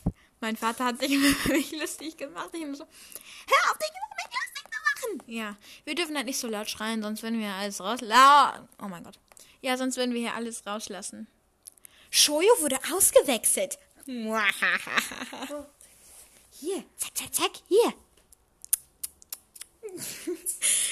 Mein 0.42 0.58
Vater 0.58 0.86
hat 0.86 1.00
sich 1.00 1.12
über 1.14 1.30
lustig 1.80 2.18
gemacht. 2.18 2.50
Ich 2.52 2.62
immer 2.62 2.76
so, 2.76 2.84
hör 2.84 3.72
auf, 3.72 3.78
dich 3.78 3.90
über 3.90 4.16
mich 4.16 4.26
lustig 4.26 4.64
zu 4.72 4.80
machen. 5.08 5.24
Ja, 5.28 5.56
wir 5.86 5.96
dürfen 5.96 6.18
halt 6.18 6.26
nicht 6.26 6.40
so 6.40 6.50
laut 6.50 6.70
schreien, 6.70 7.02
sonst 7.02 7.24
würden 7.24 7.40
wir 7.40 7.54
alles 7.54 7.80
raus... 7.80 8.02
La 8.02 8.68
oh 8.82 8.88
mein 8.88 9.06
Gott. 9.06 9.18
Ja, 9.62 9.78
sonst 9.78 9.96
würden 9.96 10.14
wir 10.14 10.20
hier 10.20 10.34
alles 10.34 10.66
rauslassen. 10.66 11.28
Shoyo 12.10 12.52
wurde 12.60 12.78
ausgewechselt. 12.94 13.80
Hier, 16.52 16.84
zack, 16.98 17.18
zack, 17.18 17.34
zack, 17.34 17.52
hier. 17.68 17.94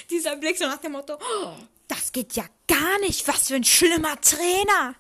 Dieser 0.10 0.36
Blick 0.36 0.58
so 0.58 0.66
nach 0.66 0.78
dem 0.78 0.94
Motto, 0.94 1.16
oh, 1.16 1.56
das 1.88 2.12
geht 2.12 2.34
ja 2.34 2.46
gar 2.68 3.00
nicht, 3.00 3.28
was 3.28 3.48
für 3.48 3.56
ein 3.56 3.64
schlimmer 3.64 4.20
Trainer. 4.22 4.96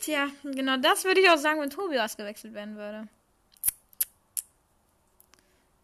Tja, 0.00 0.28
genau 0.42 0.76
das 0.76 1.04
würde 1.04 1.20
ich 1.20 1.30
auch 1.30 1.38
sagen, 1.38 1.60
wenn 1.60 1.70
Tobi 1.70 1.98
ausgewechselt 1.98 2.54
werden 2.54 2.76
würde. 2.76 3.08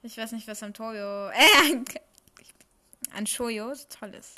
Ich 0.02 0.16
weiß 0.16 0.32
nicht, 0.32 0.48
was 0.48 0.62
am 0.62 0.74
Toyo, 0.74 1.28
äh, 1.30 1.84
an 3.12 3.26
Shoyo 3.26 3.74
so 3.74 3.84
toll 3.88 4.14
ist. 4.14 4.36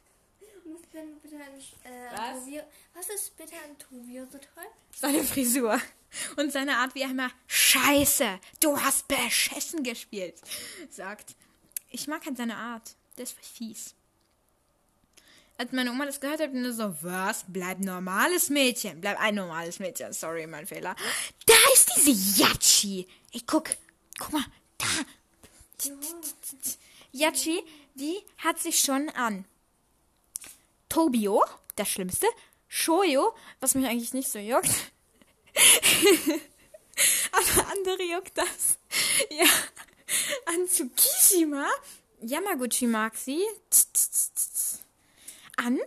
Was, 0.93 1.01
denn 1.01 1.19
bitte 1.21 1.37
an, 1.37 1.91
äh, 1.91 2.13
Was? 2.13 2.21
an 2.21 2.45
Tobio, 2.45 2.63
was 2.95 3.09
ist 3.09 3.37
bitte 3.37 3.55
an 3.57 3.79
Tobio 3.79 4.25
so 4.27 4.39
toll? 4.39 4.67
Seine 4.95 5.25
Frisur 5.25 5.81
und 6.37 6.53
seine 6.53 6.77
Art, 6.77 6.95
wie 6.95 7.03
er 7.03 7.11
immer 7.11 7.31
Scheiße, 7.47 8.39
du 8.61 8.79
hast 8.79 9.09
beschissen 9.09 9.83
gespielt, 9.83 10.35
sagt. 10.91 11.35
Ich 11.91 12.07
mag 12.09 12.25
halt 12.27 12.37
seine 12.37 12.57
Art. 12.57 12.95
Der 13.17 13.25
ist 13.25 13.37
fies. 13.41 13.95
Als 15.59 15.73
meine 15.73 15.91
Oma 15.91 16.07
das 16.07 16.21
gehört 16.21 16.41
hat, 16.41 16.53
bin 16.53 16.65
ich 16.65 16.75
so, 16.75 16.95
was? 17.03 17.45
Bleib 17.49 17.79
normales 17.81 18.49
Mädchen. 18.49 19.01
Bleib 19.01 19.21
ein 19.21 19.35
normales 19.35 19.79
Mädchen. 19.79 20.13
Sorry, 20.13 20.47
mein 20.47 20.67
Fehler. 20.67 20.97
Da 21.47 21.55
ist 21.75 21.91
diese 21.97 22.43
Yachi. 22.43 23.07
Ey, 23.33 23.43
guck. 23.47 23.71
Guck 24.19 24.33
mal. 24.33 24.45
Da. 24.79 24.87
Yachi, 27.13 27.63
die 27.95 28.19
hat 28.39 28.59
sich 28.59 28.81
schon 28.81 29.09
an. 29.11 29.45
Tobio, 30.93 31.43
das 31.75 31.89
Schlimmste. 31.89 32.27
Shoyo, 32.69 33.35
was 33.61 33.75
mich 33.75 33.87
eigentlich 33.87 34.13
nicht 34.13 34.29
so 34.29 34.39
juckt. 34.39 34.93
Aber 37.33 37.71
andere 37.73 38.03
juckt 38.03 38.37
das. 38.37 38.79
Ja. 39.31 39.47
An 40.53 40.67
Tsukishima. 40.69 41.67
Yamaguchi 42.21 42.87
mag 42.87 43.17
sie. 43.17 43.43
An 45.57 45.79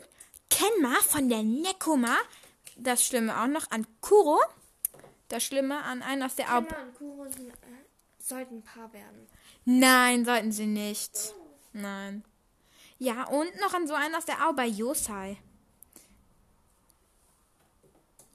Kenma 0.50 0.96
von 1.08 1.30
der 1.30 1.44
Nekoma. 1.44 2.18
Das 2.76 3.06
Schlimme 3.06 3.40
auch 3.40 3.48
noch 3.48 3.70
an 3.70 3.86
Kuro. 4.02 4.42
Das 5.28 5.44
Schlimme 5.44 5.84
an 5.84 6.02
einen 6.02 6.24
aus 6.24 6.34
der 6.34 6.52
Aub. 6.58 6.68
Kenna 6.68 6.82
und 6.82 6.96
Kuro 6.96 7.30
sind, 7.30 7.50
äh, 7.50 7.54
sollten 8.18 8.56
ein 8.56 8.64
Paar 8.64 8.92
werden. 8.92 9.28
Nein, 9.66 10.26
sollten 10.26 10.52
sie 10.52 10.66
nicht. 10.66 11.36
Nein. 11.74 12.24
Ja, 12.98 13.28
und 13.28 13.60
noch 13.60 13.74
an 13.74 13.88
so 13.88 13.94
einen 13.94 14.16
aus 14.16 14.26
der 14.26 14.48
Au 14.48 14.54
bei 14.54 14.68
Yosai. 14.68 15.38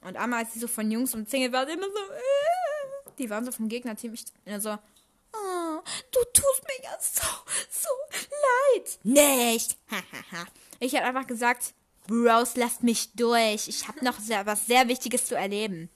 Und 0.01 0.17
einmal, 0.17 0.43
als 0.43 0.53
sie 0.53 0.59
so 0.59 0.67
von 0.67 0.89
Jungs 0.89 1.13
umzingelt 1.13 1.53
war, 1.53 1.67
immer 1.67 1.85
so, 1.85 2.13
äh, 2.13 3.11
die 3.17 3.29
waren 3.29 3.45
so 3.45 3.51
vom 3.51 3.67
Gegnerteam. 3.67 4.13
Ich 4.13 4.25
immer 4.45 4.59
so, 4.59 4.71
oh, 4.71 5.79
du 6.11 6.19
tust 6.33 6.63
mir 6.63 6.83
ja 6.83 6.97
so, 6.99 7.21
so 7.69 7.89
leid. 8.75 8.99
Nicht. 9.03 9.77
Ich 10.79 10.95
habe 10.95 11.05
einfach 11.05 11.27
gesagt, 11.27 11.73
Bros, 12.07 12.55
lasst 12.55 12.83
mich 12.83 13.13
durch. 13.13 13.67
Ich 13.67 13.87
habe 13.87 14.03
noch 14.03 14.19
sehr, 14.19 14.45
was 14.45 14.65
sehr 14.65 14.87
Wichtiges 14.87 15.25
zu 15.25 15.35
erleben. 15.35 15.89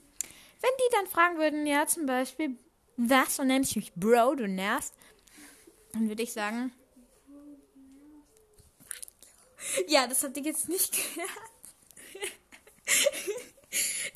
Wenn 0.62 0.72
die 0.78 0.94
dann 0.94 1.08
fragen 1.08 1.38
würden, 1.38 1.66
ja, 1.66 1.86
zum 1.88 2.06
Beispiel, 2.06 2.58
was, 2.98 3.40
und 3.40 3.48
nennst 3.48 3.76
mich 3.76 3.94
Bro, 3.94 4.36
du 4.36 4.48
nervst, 4.48 4.94
dann 5.94 6.08
würde 6.08 6.24
ich 6.24 6.34
sagen, 6.34 6.72
ja, 9.88 10.08
das 10.08 10.24
habt 10.24 10.38
ihr 10.38 10.44
jetzt 10.44 10.70
nicht 10.70 10.94
gehört. 11.16 11.32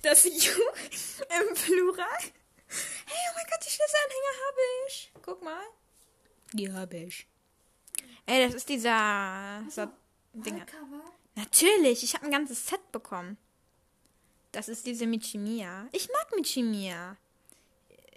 Das 0.02 0.24
Ju 0.24 0.32
im 0.32 1.54
Plural. 1.54 2.06
Hey, 2.20 3.28
oh 3.30 3.34
mein 3.36 3.46
Gott, 3.50 3.60
die 3.66 3.70
Schlüsselanhänger 3.70 4.36
habe 4.48 4.60
ich. 4.88 5.12
Guck 5.22 5.42
mal. 5.44 5.64
Die 6.54 6.72
habe 6.72 6.98
ich. 6.98 7.28
Ey, 8.26 8.46
das 8.46 8.56
ist 8.56 8.70
dieser... 8.70 9.64
So, 9.70 9.88
Dinger. 10.34 10.66
Natürlich, 11.36 12.04
ich 12.04 12.14
habe 12.14 12.26
ein 12.26 12.32
ganzes 12.32 12.68
Set 12.68 12.92
bekommen. 12.92 13.38
Das 14.52 14.68
ist 14.68 14.86
diese 14.86 15.06
Michimiya. 15.06 15.88
Ich 15.92 16.10
mag 16.10 16.36
Michimiya. 16.36 17.18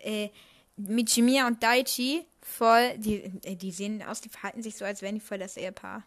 Äh, 0.03 0.31
Michimiya 0.77 1.47
und 1.47 1.63
Daichi 1.63 2.25
voll, 2.41 2.97
die, 2.99 3.25
äh, 3.45 3.57
die 3.57 3.71
sehen 3.71 4.03
aus, 4.03 4.21
die 4.21 4.29
verhalten 4.29 4.63
sich 4.63 4.77
so, 4.77 4.85
als 4.85 5.03
wären 5.03 5.15
die 5.15 5.21
voll 5.21 5.39
das 5.39 5.57
Ehepaar. 5.57 6.05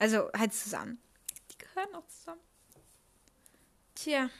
Also 0.00 0.28
halt 0.36 0.52
zusammen. 0.54 0.98
Die 1.52 1.58
gehören 1.58 1.94
auch 1.94 2.06
zusammen. 2.08 2.40
Tja, 3.94 4.30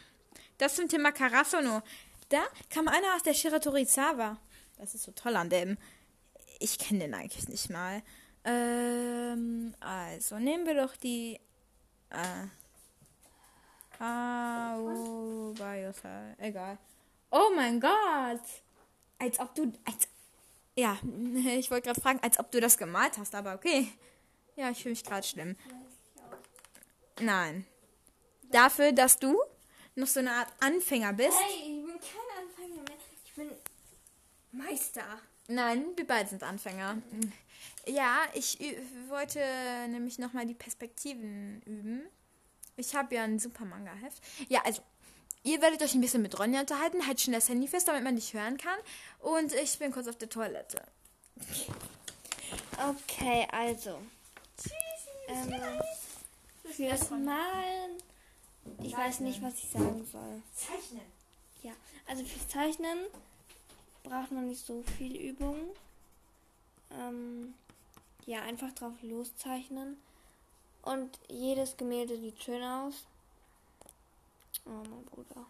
das 0.57 0.75
zum 0.75 0.88
Thema 0.88 1.12
Karasono. 1.12 1.83
Da 2.31 2.42
kam 2.70 2.88
einer 2.88 3.14
aus 3.14 3.23
der 3.23 3.35
Shiratorizawa. 3.35 4.38
Das 4.79 4.94
ist 4.94 5.03
so 5.03 5.12
toll 5.12 5.37
an 5.37 5.51
dem. 5.51 5.77
Ich 6.61 6.79
kenne 6.79 7.01
den 7.01 7.12
eigentlich 7.12 7.46
nicht 7.49 7.68
mal. 7.68 8.03
Ähm, 8.44 9.75
also 9.81 10.38
nehmen 10.38 10.64
wir 10.64 10.83
doch 10.83 10.96
die. 10.96 11.38
Äh, 12.09 12.46
Aobayosai. 14.03 15.16
Egal. 16.38 16.79
Oh 17.31 17.51
mein 17.55 17.79
Gott! 17.81 18.40
Als 19.18 19.38
ob 19.38 19.55
du. 19.55 19.70
Als, 19.85 20.09
ja, 20.75 20.96
ich 21.59 21.70
wollte 21.70 21.88
gerade 21.88 22.01
fragen, 22.01 22.20
als 22.23 22.38
ob 22.38 22.51
du 22.51 22.62
das 22.62 22.79
gemalt 22.79 23.18
hast, 23.18 23.35
aber 23.35 23.55
okay. 23.55 23.92
Ja, 24.61 24.68
ich 24.68 24.83
fühle 24.83 24.92
mich 24.92 25.05
gerade 25.05 25.27
schlimm. 25.27 25.57
Nein. 27.18 27.64
Dafür, 28.51 28.92
dass 28.92 29.18
du 29.18 29.40
noch 29.94 30.07
so 30.07 30.20
eine 30.20 30.33
Art 30.33 30.53
Anfänger 30.61 31.14
bist. 31.14 31.38
Hey, 31.40 31.79
ich 31.79 31.87
bin 31.87 31.99
kein 31.99 32.44
Anfänger 32.44 32.83
mehr. 32.83 32.99
Ich 33.25 33.33
bin 33.33 33.51
Meister. 34.53 35.18
Nein, 35.49 35.87
wir 35.96 36.07
beide 36.07 36.29
sind 36.29 36.42
Anfänger. 36.42 36.99
Ja, 37.87 38.18
ich 38.35 38.59
wollte 39.09 39.42
nämlich 39.88 40.18
nochmal 40.18 40.44
die 40.44 40.53
Perspektiven 40.53 41.62
üben. 41.62 42.03
Ich 42.77 42.94
habe 42.94 43.14
ja 43.14 43.25
ein 43.25 43.38
super 43.38 43.64
Manga-Heft. 43.64 44.23
Ja, 44.49 44.61
also, 44.66 44.83
ihr 45.42 45.62
werdet 45.62 45.83
euch 45.83 45.94
ein 45.94 46.03
bisschen 46.03 46.20
mit 46.20 46.38
Ronja 46.38 46.61
unterhalten. 46.61 47.07
Halt 47.07 47.18
schon 47.18 47.33
das 47.33 47.49
Handy 47.49 47.66
fest, 47.66 47.88
damit 47.88 48.05
man 48.05 48.14
dich 48.14 48.35
hören 48.35 48.59
kann. 48.59 48.79
Und 49.20 49.55
ich 49.55 49.79
bin 49.79 49.90
kurz 49.90 50.07
auf 50.07 50.16
der 50.16 50.29
Toilette. 50.29 50.83
Okay, 52.77 53.49
also. 53.51 54.03
Ähm, 55.31 55.81
fürs 56.73 57.11
Malen. 57.11 58.03
Ich 58.83 58.97
weiß 58.97 59.21
nicht, 59.21 59.43
was 59.43 59.55
ich 59.55 59.71
sagen 59.71 60.05
soll. 60.11 60.43
Zeichnen. 60.55 61.07
Ja, 61.62 61.73
also 62.07 62.25
fürs 62.25 62.49
Zeichnen 62.49 62.99
braucht 64.03 64.33
man 64.33 64.49
nicht 64.49 64.64
so 64.64 64.83
viel 64.99 65.16
Übung. 65.16 65.71
Ähm, 66.90 67.55
ja, 68.27 68.43
einfach 68.43 68.73
drauf 68.73 68.95
loszeichnen. 69.03 69.97
Und 70.83 71.19
jedes 71.29 71.77
Gemälde 71.77 72.19
sieht 72.19 72.43
schön 72.43 72.62
aus. 72.62 73.05
Oh, 74.64 74.71
mein 74.88 75.05
Bruder. 75.05 75.47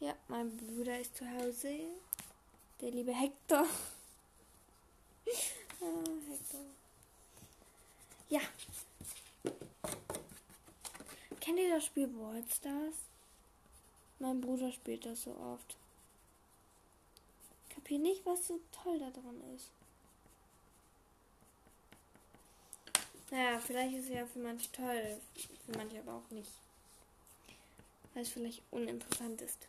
Ja, 0.00 0.14
mein 0.28 0.56
Bruder 0.56 0.98
ist 0.98 1.16
zu 1.16 1.24
Hause. 1.30 1.78
Der 2.80 2.90
liebe 2.90 3.12
Hector. 3.12 3.66
Ah, 5.82 6.04
Hector. 6.28 6.60
Ja. 8.28 8.40
Kennt 11.40 11.58
ihr 11.58 11.74
das 11.74 11.86
Spiel 11.86 12.06
Ballstars? 12.06 12.94
Mein 14.18 14.40
Bruder 14.40 14.70
spielt 14.70 15.06
das 15.06 15.22
so 15.22 15.30
oft. 15.30 15.76
Kapier 17.70 17.98
nicht, 17.98 18.26
was 18.26 18.46
so 18.46 18.60
toll 18.70 18.98
da 18.98 19.10
dran 19.10 19.40
ist. 19.56 19.70
Naja, 23.30 23.58
vielleicht 23.58 23.94
ist 23.94 24.04
es 24.04 24.10
ja 24.10 24.26
für 24.26 24.40
manche 24.40 24.70
toll, 24.72 25.18
für 25.64 25.78
manche 25.78 26.00
aber 26.00 26.14
auch 26.14 26.30
nicht. 26.30 26.50
Weil 28.12 28.24
es 28.24 28.28
vielleicht 28.28 28.62
uninteressant 28.70 29.40
ist. 29.40 29.68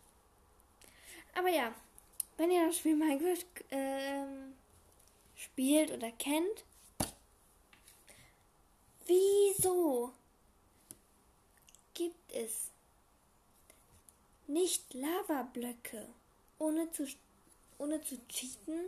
Aber 1.35 1.49
ja, 1.49 1.73
wenn 2.37 2.51
ihr 2.51 2.65
das 2.65 2.77
Spiel 2.77 2.95
Minecraft 2.95 3.45
ähm, 3.69 4.53
spielt 5.35 5.91
oder 5.91 6.11
kennt, 6.11 6.65
wieso 9.05 10.11
gibt 12.01 12.31
es 12.33 12.71
nicht 14.47 14.91
Lavablöcke, 14.95 16.07
ohne 16.57 16.91
zu, 16.91 17.07
ohne 17.77 18.01
zu 18.01 18.17
cheaten 18.27 18.85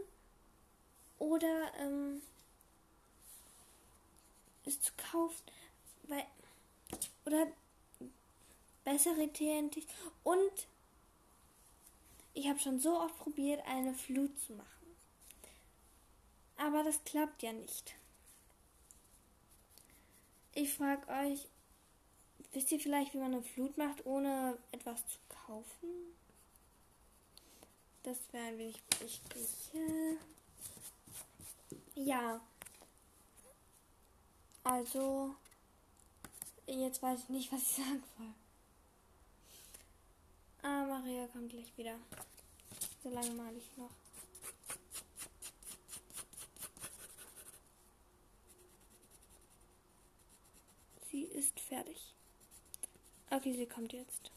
oder 1.19 1.71
ähm, 1.77 2.23
es 4.65 4.81
zu 4.81 4.91
kaufen, 5.11 5.43
weil 6.03 6.25
oder 7.25 7.47
bessere 8.83 9.31
TNT 9.31 9.85
und 10.23 10.67
ich 12.33 12.47
habe 12.47 12.59
schon 12.59 12.79
so 12.79 12.99
oft 12.99 13.17
probiert, 13.19 13.63
eine 13.67 13.93
Flut 13.93 14.31
zu 14.41 14.53
machen. 14.53 14.95
Aber 16.57 16.83
das 16.83 17.03
klappt 17.03 17.43
ja 17.43 17.53
nicht. 17.53 17.93
Ich 20.55 20.73
frage 20.73 21.07
euch, 21.07 21.47
wisst 22.53 22.71
ihr 22.71 22.79
vielleicht, 22.79 23.13
wie 23.13 23.17
man 23.17 23.33
eine 23.33 23.41
Flut 23.41 23.77
macht, 23.77 24.05
ohne 24.05 24.57
etwas 24.71 25.05
zu 25.07 25.17
kaufen? 25.27 25.89
Das 28.03 28.17
wäre 28.31 28.45
ein 28.45 28.57
wenig 28.57 28.81
wichtig. 28.99 29.47
Ja. 31.95 32.41
Also, 34.63 35.35
jetzt 36.67 37.01
weiß 37.01 37.23
ich 37.23 37.29
nicht, 37.29 37.51
was 37.51 37.61
ich 37.61 37.67
sagen 37.75 38.03
soll. 38.17 38.33
Ah, 40.61 40.85
Maria 40.85 41.27
kommt 41.27 41.49
gleich 41.49 41.75
wieder. 41.77 41.97
So 43.03 43.09
lange 43.09 43.31
male 43.31 43.57
ich 43.57 43.77
noch. 43.77 43.89
Sie 51.11 51.23
ist 51.23 51.59
fertig. 51.59 52.12
Okay, 53.35 53.51
sie 53.55 53.65
kommt 53.65 53.91
jetzt. 53.93 54.29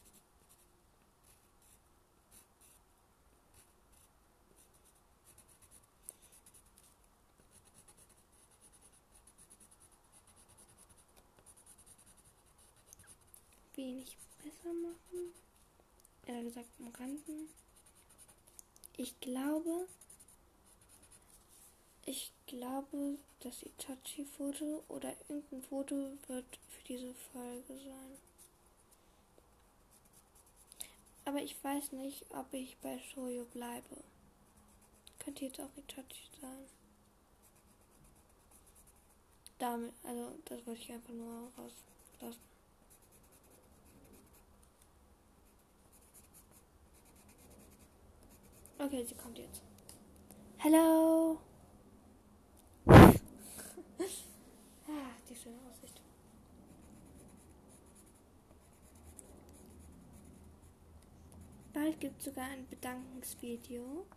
Wenig 13.75 14.17
besser 14.43 14.73
machen. 14.73 15.31
Eher 16.25 16.43
gesagt 16.43 16.65
umranden. 16.79 17.49
Ich 18.97 19.19
glaube, 19.19 19.87
ich 22.07 22.31
glaube, 22.47 23.19
das 23.41 23.61
Itachi-Foto 23.61 24.85
oder 24.87 25.15
irgendein 25.29 25.61
Foto 25.61 26.17
wird 26.25 26.59
für 26.67 26.83
diese 26.87 27.13
Folge 27.13 27.77
sein. 27.77 28.26
Aber 31.27 31.41
ich 31.41 31.61
weiß 31.61 31.91
nicht, 31.91 32.25
ob 32.33 32.53
ich 32.53 32.77
bei 32.77 32.97
Shoyo 32.99 33.43
bleibe. 33.43 33.97
Könnte 35.19 35.43
jetzt 35.43 35.59
auch 35.59 35.75
Itachi 35.75 36.29
sein. 36.39 36.65
Damit, 39.59 39.91
also 40.05 40.39
das 40.45 40.65
wollte 40.65 40.79
ich 40.79 40.89
einfach 40.89 41.13
nur 41.13 41.51
rauslassen. 41.57 42.39
Okay, 48.79 49.03
sie 49.03 49.15
kommt 49.15 49.37
jetzt. 49.37 49.61
Hello. 50.59 51.41
ah, 52.87 53.11
die 55.29 55.35
schöne 55.35 55.57
Aussicht. 55.69 55.96
Bald 61.77 61.99
gibt 61.99 62.17
es 62.17 62.25
sogar 62.25 62.45
ein 62.45 62.67
Bedankungsvideo. 62.67 64.07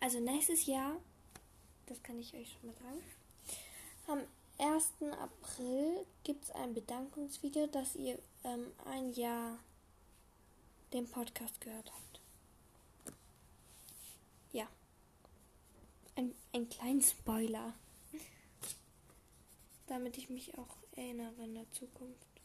Also 0.00 0.20
nächstes 0.20 0.64
Jahr, 0.64 0.96
das 1.84 2.02
kann 2.02 2.18
ich 2.18 2.32
euch 2.32 2.50
schon 2.50 2.70
mal 2.70 2.76
sagen. 2.76 3.02
Am 4.06 4.74
1. 4.74 4.92
April 5.20 6.06
gibt 6.24 6.44
es 6.44 6.50
ein 6.52 6.72
Bedankungsvideo, 6.72 7.66
dass 7.66 7.94
ihr 7.94 8.18
ähm, 8.42 8.72
ein 8.86 9.12
Jahr 9.12 9.58
den 10.94 11.06
Podcast 11.10 11.60
gehört 11.60 11.92
habt. 11.92 12.20
Ja. 14.52 14.66
Ein, 16.16 16.34
ein 16.54 16.70
kleinen 16.70 17.02
Spoiler. 17.02 17.74
Damit 19.88 20.16
ich 20.16 20.30
mich 20.30 20.56
auch 20.56 20.74
erinnere 20.96 21.44
in 21.44 21.54
der 21.54 21.70
Zukunft. 21.72 22.39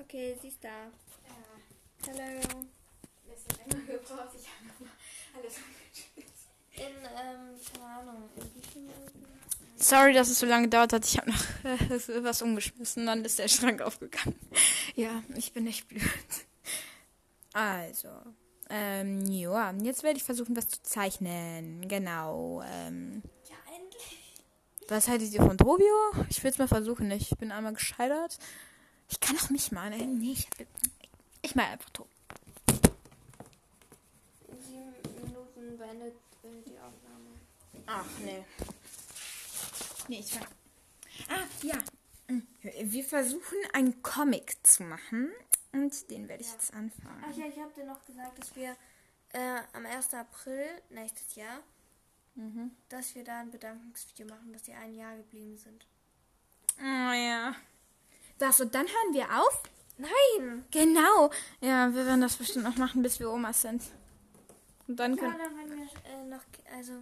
Okay, 0.00 0.36
sie 0.40 0.48
ist 0.48 0.62
da. 0.62 0.90
Hallo. 2.06 2.40
Bisschen 3.26 3.70
länger 3.70 3.86
gebraucht. 3.86 4.34
Ich 4.38 4.46
habe 4.48 4.66
nochmal 4.68 4.92
alles 5.36 5.56
In, 6.76 6.82
ähm, 6.82 7.58
keine 7.72 7.84
Ahnung, 7.84 8.28
in 8.36 8.42
wie 8.54 8.66
vielen 8.72 8.86
Minuten? 8.86 9.24
Sorry, 9.76 10.12
dass 10.12 10.28
es 10.28 10.38
so 10.40 10.46
lange 10.46 10.64
gedauert 10.64 10.92
hat. 10.92 11.04
Ich 11.04 11.18
habe 11.18 11.30
noch 11.30 11.44
äh, 11.64 12.22
was 12.24 12.42
umgeschmissen. 12.42 13.06
Dann 13.06 13.24
ist 13.24 13.38
der 13.38 13.48
Schrank 13.48 13.80
aufgegangen. 13.82 14.34
Ja, 14.94 15.22
ich 15.36 15.52
bin 15.52 15.66
echt 15.66 15.88
blöd. 15.88 16.02
Also, 17.52 18.08
ähm, 18.70 19.24
ja, 19.26 19.72
jetzt 19.82 20.02
werde 20.02 20.16
ich 20.18 20.24
versuchen, 20.24 20.56
was 20.56 20.68
zu 20.68 20.82
zeichnen. 20.82 21.88
Genau. 21.88 22.62
Ähm, 22.64 23.22
Ja, 23.48 23.56
endlich. 23.76 24.34
was 24.88 25.08
haltet 25.08 25.32
ihr 25.32 25.42
von 25.42 25.58
Tobio? 25.58 25.86
Ich 26.28 26.42
will 26.44 26.50
es 26.50 26.58
mal 26.58 26.68
versuchen. 26.68 27.10
Ich 27.10 27.30
bin 27.38 27.50
einmal 27.52 27.72
gescheitert. 27.72 28.38
Ich 29.08 29.20
kann 29.20 29.36
auch 29.38 29.50
mich 29.50 29.72
malen. 29.72 30.18
Nee, 30.18 30.32
ich, 30.32 30.48
ich 31.42 31.54
mal 31.54 31.64
einfach. 31.66 31.90
In 34.48 34.60
sieben 34.62 34.92
Minuten 35.24 35.78
beendet 35.78 36.14
äh, 36.42 36.48
die 36.66 36.78
Aufnahme. 36.78 37.30
Ach, 37.86 38.06
nee. 38.24 38.44
Nee, 40.08 40.20
ich 40.20 40.34
war. 40.40 40.46
Ah, 41.28 41.46
ja. 41.62 41.78
Hm. 42.28 42.46
Wir 42.62 43.04
versuchen, 43.04 43.56
einen 43.72 44.02
Comic 44.02 44.56
zu 44.66 44.82
machen. 44.84 45.30
Und 45.72 46.10
den 46.10 46.28
werde 46.28 46.42
ich 46.42 46.48
Ja. 46.48 46.54
jetzt 46.54 46.72
anfangen. 46.74 47.24
Ach 47.26 47.36
ja, 47.36 47.46
ich 47.46 47.58
habe 47.58 47.72
dir 47.74 47.84
noch 47.84 48.04
gesagt, 48.06 48.38
dass 48.38 48.54
wir 48.56 48.74
äh, 49.32 49.60
am 49.74 49.84
1. 49.84 50.14
April 50.14 50.66
nächstes 50.90 51.34
Jahr, 51.34 51.60
Mhm. 52.34 52.70
dass 52.88 53.14
wir 53.16 53.24
da 53.24 53.40
ein 53.40 53.50
Bedankungsvideo 53.50 54.26
machen, 54.28 54.52
dass 54.52 54.62
die 54.62 54.72
ein 54.72 54.94
Jahr 54.94 55.16
geblieben 55.16 55.56
sind. 55.58 55.86
Oh 56.78 56.82
ja. 57.12 57.52
Was, 58.38 58.60
und 58.60 58.74
dann 58.74 58.86
hören 58.86 59.14
wir 59.14 59.24
auf? 59.40 59.62
Nein! 59.96 60.64
Genau. 60.70 61.30
Ja, 61.60 61.92
wir 61.92 62.06
werden 62.06 62.20
das 62.20 62.36
bestimmt 62.36 62.64
noch 62.64 62.76
machen, 62.76 63.02
bis 63.02 63.18
wir 63.18 63.30
Omas 63.30 63.62
sind. 63.62 63.82
Und 64.86 64.96
dann 64.96 65.16
Ja, 65.16 65.22
können 65.22 65.38
dann 65.38 65.56
werden 65.56 65.76
wir 65.76 66.10
äh, 66.12 66.24
noch, 66.24 66.42
also 66.76 66.92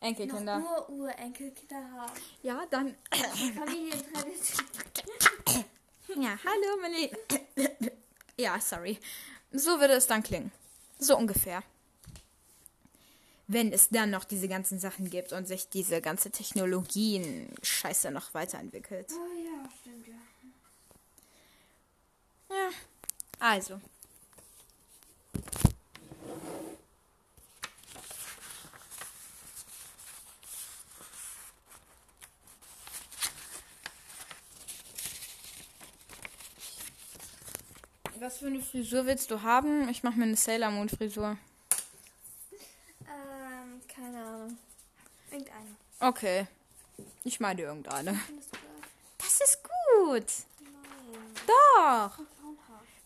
Enkelkinder. 0.00 0.58
noch 0.58 0.88
Ur-Urenkelkinder 0.88 1.76
haben. 1.92 2.12
Ja, 2.42 2.64
dann. 2.70 2.96
Familientradition. 3.54 4.66
Ja, 6.16 6.36
hallo, 6.44 6.80
meine. 6.80 7.10
Ja, 8.36 8.58
sorry. 8.60 8.98
So 9.52 9.78
würde 9.78 9.94
es 9.94 10.06
dann 10.08 10.22
klingen. 10.22 10.50
So 10.98 11.16
ungefähr. 11.16 11.62
Wenn 13.46 13.72
es 13.72 13.88
dann 13.90 14.10
noch 14.10 14.24
diese 14.24 14.48
ganzen 14.48 14.78
Sachen 14.80 15.08
gibt 15.10 15.32
und 15.32 15.46
sich 15.46 15.68
diese 15.68 16.00
ganze 16.00 16.30
Technologien-Scheiße 16.30 18.10
noch 18.10 18.32
weiterentwickelt. 18.34 19.08
Oh 19.12 19.38
ja, 19.38 19.68
stimmt 19.80 20.06
ja. 22.50 22.70
Also. 23.38 23.80
Was 38.20 38.36
für 38.36 38.48
eine 38.48 38.60
Frisur 38.60 39.06
willst 39.06 39.30
du 39.30 39.40
haben? 39.40 39.88
Ich 39.88 40.02
mache 40.02 40.18
mir 40.18 40.24
eine 40.24 40.36
Sailor 40.36 40.70
Moon 40.70 40.90
Frisur. 40.90 41.38
Äh, 43.06 43.90
Irgendeine. 45.32 45.76
Okay. 46.00 46.46
Ich 47.24 47.40
meine 47.40 47.62
irgendeine. 47.62 48.20
Das 49.16 49.40
ist 49.40 49.62
gut. 49.62 50.26
Nein. 50.60 51.34
Doch. 51.46 52.18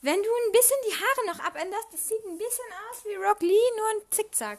Wenn 0.05 0.23
du 0.23 0.29
ein 0.29 0.53
bisschen 0.53 0.77
die 0.87 0.93
Haare 0.93 1.27
noch 1.29 1.45
abänderst, 1.47 1.89
das 1.91 2.09
sieht 2.09 2.23
ein 2.27 2.37
bisschen 2.37 2.67
aus 2.91 3.05
wie 3.07 3.15
Rock 3.15 3.41
Lee, 3.41 3.71
nur 3.79 3.89
ein 3.89 4.11
Zickzack. 4.11 4.59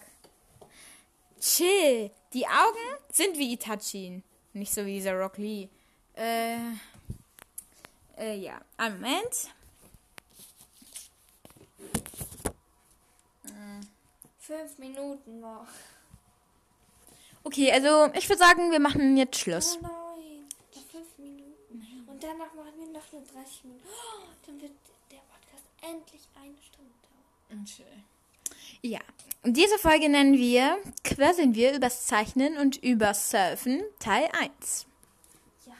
Chill. 1.39 2.09
Die 2.33 2.47
Augen 2.47 2.97
sind 3.11 3.37
wie 3.37 3.53
Itachi. 3.53 4.23
Nicht 4.53 4.73
so 4.73 4.83
wie 4.87 4.95
dieser 4.95 5.13
Rock 5.13 5.37
Lee. 5.37 5.69
Äh, 6.15 6.57
äh, 8.17 8.37
ja. 8.37 8.59
Einen 8.77 8.99
Moment. 8.99 9.51
Fünf 14.39 14.79
Minuten 14.79 15.41
noch. 15.41 15.67
Okay, 17.43 17.71
also 17.71 18.11
ich 18.15 18.27
würde 18.27 18.39
sagen, 18.39 18.71
wir 18.71 18.79
machen 18.79 19.15
jetzt 19.15 19.37
Schluss. 19.37 19.77
Oh 19.79 19.83
nein. 19.83 20.47
Noch 20.73 20.85
fünf 20.91 21.17
Minuten. 21.19 22.07
Und 22.07 22.14
danach 22.25 22.53
machen 22.53 22.77
wir 22.77 22.87
noch 22.87 23.11
nur 23.11 23.21
30 23.21 23.63
Minuten. 23.65 23.87
Oh, 23.87 24.27
dann 24.45 24.61
wird 24.61 24.71
der 25.11 25.17
Podcast 25.17 25.65
endlich 25.81 26.27
eine 26.35 26.61
Stunde 26.61 26.93
dauern. 27.01 27.65
Ja. 28.81 28.99
Und 29.43 29.55
diese 29.57 29.77
Folge 29.77 30.09
nennen 30.09 30.37
wir 30.37 30.77
Quasseln 31.03 31.53
wir 31.55 31.75
übers 31.75 32.05
Zeichnen 32.05 32.57
und 32.57 32.77
übers 32.77 33.29
Surfen 33.29 33.83
Teil 33.99 34.29
1. 34.39 34.87
Ja. 35.65 35.73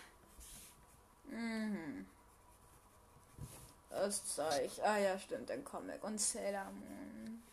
Das 3.89 4.25
Zeug. 4.35 4.71
Ah 4.83 4.97
ja, 4.97 5.17
stimmt, 5.17 5.49
ein 5.49 5.63
Comic. 5.63 6.03
Und 6.03 6.19
Sailor 6.19 6.71
Moon. 6.71 7.43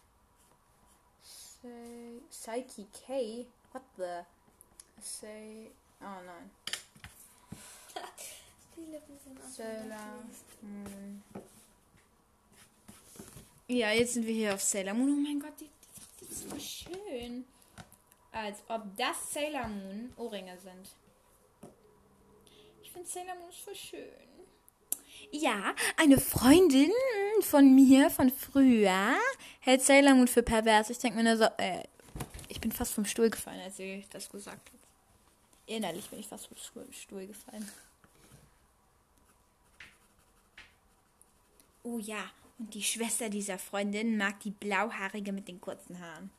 Say, 1.22 2.20
Psyche 2.28 2.86
K? 3.06 3.46
What 3.72 3.82
the? 3.96 4.24
Say. 5.00 5.70
Oh 6.00 6.20
nein. 6.26 6.50
Die 8.84 8.90
Lippen 8.90 9.18
sind 9.18 9.38
Moon. 10.62 11.22
Ja, 13.68 13.92
jetzt 13.92 14.14
sind 14.14 14.26
wir 14.26 14.34
hier 14.34 14.54
auf 14.54 14.60
Sailor 14.60 14.94
Moon. 14.94 15.10
Oh 15.10 15.20
mein 15.20 15.38
Gott, 15.38 15.52
die, 15.60 15.68
die, 16.20 16.26
die 16.26 16.32
ist 16.32 16.50
so 16.50 16.58
schön. 16.58 17.44
Als 18.32 18.58
ob 18.68 18.82
das 18.96 19.32
Sailor 19.32 19.68
Moon 19.68 20.12
Ohrringe 20.16 20.58
sind. 20.58 20.88
Ich 22.82 22.90
finde 22.90 23.08
Sailor 23.08 23.36
Moon 23.36 23.52
voll 23.52 23.74
schön. 23.74 24.02
Ja, 25.30 25.74
eine 25.96 26.18
Freundin 26.18 26.90
von 27.42 27.74
mir 27.74 28.10
von 28.10 28.30
früher 28.30 29.14
hält 29.60 29.82
Sailor 29.82 30.14
Moon 30.14 30.28
für 30.28 30.42
pervers. 30.42 30.90
Ich 30.90 30.98
denke 30.98 31.18
mir 31.18 31.24
nur 31.24 31.36
so, 31.36 31.44
äh, 31.56 31.84
ich 32.48 32.60
bin 32.60 32.72
fast 32.72 32.94
vom 32.94 33.04
Stuhl 33.04 33.30
gefallen, 33.30 33.60
als 33.60 33.76
sie 33.76 34.04
das 34.10 34.28
gesagt 34.28 34.70
hat. 34.72 34.80
Innerlich 35.66 36.10
bin 36.10 36.18
ich 36.18 36.26
fast 36.26 36.48
vom 36.48 36.56
Stuhl 36.92 37.26
gefallen. 37.26 37.70
Oh 41.84 41.98
ja, 41.98 42.30
und 42.58 42.74
die 42.74 42.82
Schwester 42.82 43.28
dieser 43.28 43.58
Freundin 43.58 44.16
mag 44.16 44.40
die 44.40 44.50
blauhaarige 44.50 45.32
mit 45.32 45.48
den 45.48 45.60
kurzen 45.60 45.98
Haaren. 46.00 46.30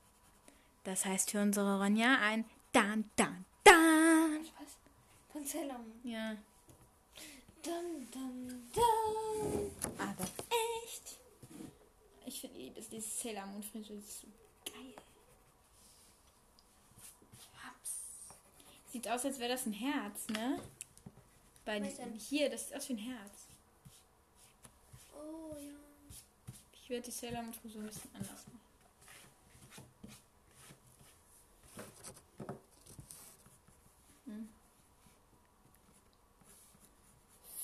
Das 0.83 1.05
heißt 1.05 1.31
für 1.31 1.41
unsere 1.41 1.79
Ronja 1.81 2.19
ein 2.21 2.45
Dan, 2.71 3.09
Dan, 3.15 3.45
Dan. 3.63 4.45
Was? 4.59 4.77
Von 5.31 5.45
Sailor. 5.45 5.79
Ja, 6.03 6.35
Dun, 7.63 8.07
dun, 8.11 8.69
dun. 8.73 9.71
aber 9.97 10.23
echt. 10.83 11.17
Ich 12.25 12.41
finde 12.41 12.59
liebe 12.59 12.77
es, 12.79 12.89
diese 12.89 13.07
Sailor 13.07 13.45
Moon 13.45 13.63
Frisur 13.63 13.97
ist 13.97 14.19
so 14.19 14.27
geil. 14.65 14.93
Hab's. 17.63 17.91
Sieht 18.91 19.07
aus, 19.07 19.23
als 19.23 19.39
wäre 19.39 19.53
das 19.53 19.65
ein 19.65 19.71
Herz, 19.71 20.27
ne? 20.27 20.59
Bei 21.63 21.81
hier, 22.17 22.49
das 22.49 22.67
sieht 22.67 22.75
aus 22.75 22.89
wie 22.89 22.93
ein 22.93 22.97
Herz. 22.97 23.47
Oh 25.23 25.55
ja. 25.55 25.73
Ich 26.73 26.89
werde 26.89 27.05
die 27.05 27.11
Sailor 27.11 27.43
Moon 27.43 27.53
Frisur 27.53 27.81
ein 27.81 27.87
bisschen 27.87 28.15
anders 28.15 28.45
machen. 28.47 28.59
Hm. 34.25 34.49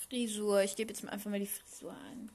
Frisur. 0.08 0.62
Ich 0.64 0.76
gebe 0.76 0.92
jetzt 0.92 1.06
einfach 1.06 1.30
mal 1.30 1.40
die 1.40 1.48
Frisur 1.48 1.92
ein. 1.92 2.32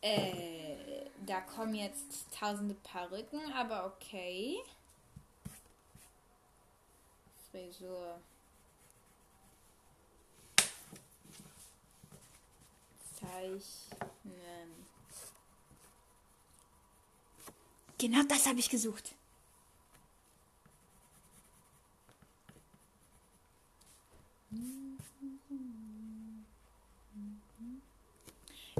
Äh, 0.00 1.10
da 1.24 1.40
kommen 1.40 1.74
jetzt 1.74 2.26
tausende 2.38 2.74
Perücken, 2.74 3.52
aber 3.52 3.86
okay. 3.86 4.58
Frisur. 7.50 8.20
Zeichnen. 13.26 14.84
Genau 17.98 18.22
das 18.28 18.46
habe 18.46 18.58
ich 18.58 18.68
gesucht. 18.68 19.14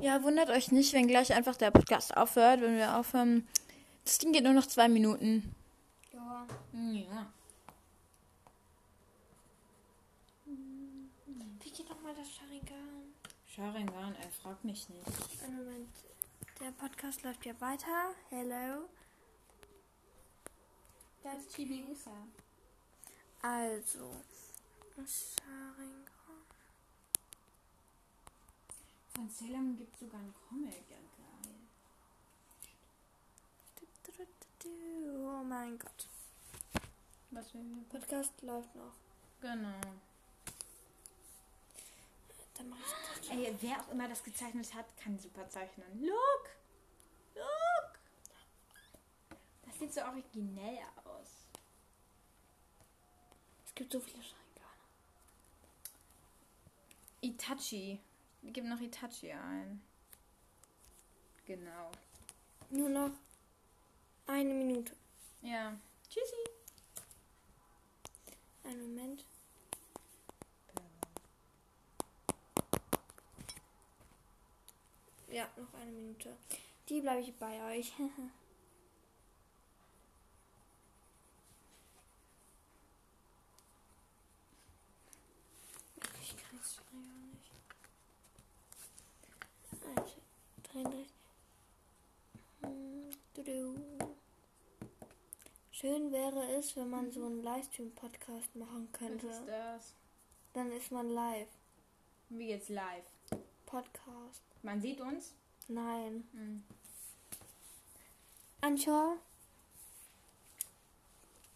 Ja, 0.00 0.22
wundert 0.22 0.50
euch 0.50 0.70
nicht, 0.70 0.92
wenn 0.92 1.08
gleich 1.08 1.32
einfach 1.32 1.56
der 1.56 1.70
Podcast 1.70 2.14
aufhört, 2.14 2.60
wenn 2.60 2.76
wir 2.76 2.98
aufhören. 2.98 3.48
Das 4.04 4.18
Ding 4.18 4.32
geht 4.32 4.44
nur 4.44 4.52
noch 4.52 4.66
zwei 4.66 4.88
Minuten. 4.88 5.54
Ja. 6.12 6.46
Ja. 6.92 7.32
Wie 11.62 11.70
geht 11.70 11.88
nochmal 11.88 12.14
das 12.14 12.28
Sharingan? 13.54 14.16
Er 14.16 14.30
fragt 14.30 14.64
mich 14.64 14.88
nicht. 14.88 15.06
Einen 15.44 15.58
Moment. 15.58 15.94
Der 16.58 16.72
Podcast 16.72 17.22
läuft 17.22 17.46
ja 17.46 17.52
weiter. 17.60 18.12
Hello. 18.28 18.88
Das 21.22 21.54
Chibiusa. 21.54 22.10
Also. 23.42 24.10
Sharingan. 24.96 26.04
Von 29.14 29.30
Sailor 29.30 29.60
Moon 29.60 29.76
gibt 29.76 29.94
es 29.94 30.00
sogar 30.00 30.18
einen 30.18 30.34
Comic. 30.48 30.72
Ja, 30.90 30.96
geil. 30.96 31.54
Oh 35.06 35.44
mein 35.44 35.78
Gott. 35.78 36.08
Was 37.30 37.54
will 37.54 37.62
wir? 37.62 37.84
Podcast 37.88 38.32
läuft 38.42 38.74
noch. 38.74 38.94
Genau. 39.40 39.78
Dann 42.54 42.68
mach 42.68 42.78
ich 43.20 43.30
Ey, 43.30 43.56
wer 43.60 43.80
auch 43.80 43.88
immer 43.90 44.08
das 44.08 44.22
gezeichnet 44.22 44.72
hat, 44.74 44.86
kann 44.96 45.18
super 45.18 45.48
zeichnen. 45.48 45.86
Look! 46.00 46.50
Look! 47.34 47.98
Das 49.62 49.78
sieht 49.78 49.92
so 49.92 50.02
originell 50.02 50.78
aus. 51.04 51.48
Es 53.66 53.74
gibt 53.74 53.92
so 53.92 54.00
viele 54.00 54.22
Sharingan. 54.22 54.44
Itachi. 57.22 58.00
Gib 58.42 58.64
noch 58.64 58.80
Itachi 58.80 59.32
ein. 59.32 59.82
Genau. 61.46 61.90
Nur 62.70 62.88
noch 62.88 63.10
eine 64.26 64.54
Minute. 64.54 64.94
Ja. 65.42 65.76
Tschüssi. 66.08 66.44
Einen 68.64 68.82
Moment. 68.82 69.24
Ja, 75.34 75.48
noch 75.56 75.74
eine 75.74 75.90
Minute. 75.90 76.36
Die 76.88 77.00
bleibe 77.00 77.20
ich 77.20 77.34
bei 77.34 77.60
euch. 77.76 77.92
ich 86.22 86.36
krieg's 86.36 86.76
schon 86.76 86.84
gar 86.92 87.02
nicht. 87.32 87.50
Also, 89.96 90.14
33. 90.72 91.10
Hm. 92.62 93.10
Schön 95.72 96.12
wäre 96.12 96.52
es, 96.52 96.76
wenn 96.76 96.90
man 96.90 97.10
so 97.10 97.26
einen 97.26 97.42
Livestream-Podcast 97.42 98.54
machen 98.54 98.88
Was 98.92 98.98
könnte. 99.00 99.26
ist 99.26 99.48
das? 99.48 99.94
Dann 100.52 100.70
ist 100.70 100.92
man 100.92 101.10
live. 101.10 101.48
Wie 102.28 102.50
jetzt 102.50 102.68
live. 102.68 103.04
Podcast. 103.66 104.53
Man 104.64 104.80
sieht 104.80 104.98
uns. 105.00 105.34
Nein. 105.68 106.26
Hm. 106.32 106.64
Anchor. 108.62 109.18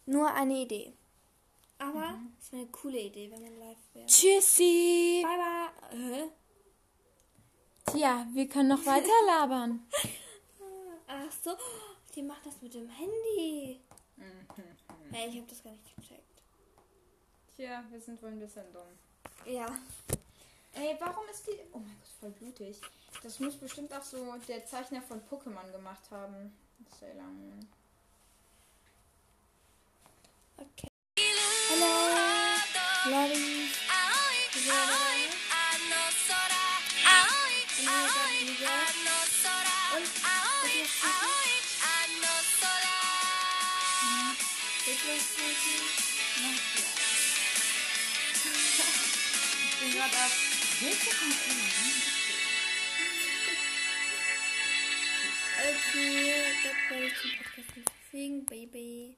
Nur 0.04 0.30
eine 0.32 0.62
Idee. 0.62 0.92
Aber 1.78 2.18
es 2.38 2.52
wäre 2.52 2.62
eine 2.62 2.70
coole 2.70 3.00
Idee, 3.00 3.30
wenn 3.30 3.42
man 3.42 3.58
live 3.58 3.78
wäre. 3.94 4.06
Tschüssi. 4.06 5.24
Bye 5.24 5.38
bye. 5.38 5.98
Hä? 5.98 6.30
Tja, 7.86 8.26
wir 8.34 8.46
können 8.46 8.68
noch 8.68 8.84
weiter 8.84 9.08
labern. 9.26 9.86
Ach 11.06 11.32
so. 11.42 11.56
Die 12.14 12.22
macht 12.22 12.44
das 12.44 12.60
mit 12.60 12.74
dem 12.74 12.90
Handy. 12.90 13.80
Mhm. 14.16 14.22
Hä, 15.12 15.24
Ey, 15.24 15.28
ich 15.30 15.36
habe 15.36 15.46
das 15.46 15.62
gar 15.62 15.70
nicht 15.70 15.96
gecheckt. 15.96 16.42
Tja, 17.56 17.84
wir 17.90 18.00
sind 18.00 18.22
wohl 18.22 18.30
ein 18.30 18.38
bisschen 18.38 18.70
dumm. 18.70 18.98
Ja. 19.46 19.66
Ey, 20.78 20.96
warum 21.00 21.24
ist 21.28 21.44
die. 21.44 21.58
Oh 21.72 21.78
mein 21.78 21.96
Gott, 21.98 22.08
voll 22.20 22.30
blutig. 22.30 22.80
Das 23.24 23.40
muss 23.40 23.56
bestimmt 23.56 23.92
auch 23.92 24.02
so 24.02 24.36
der 24.46 24.64
Zeichner 24.64 25.02
von 25.02 25.20
Pokémon 25.22 25.72
gemacht 25.72 26.08
haben. 26.12 26.56
Sailor 27.00 27.24
Moon. 27.24 27.68
Okay. 30.56 30.88
Hallo. 31.70 32.16
Lobby. 33.06 33.68
Ich 49.70 49.80
bin 49.80 49.92
gerade 49.92 50.12
auf. 50.12 50.47
Okay, 50.80 50.90
das 56.62 56.76
werde 56.88 57.06
ich 57.06 57.14
zum 57.20 57.30
Podcast 57.36 58.46
Baby. 58.46 59.16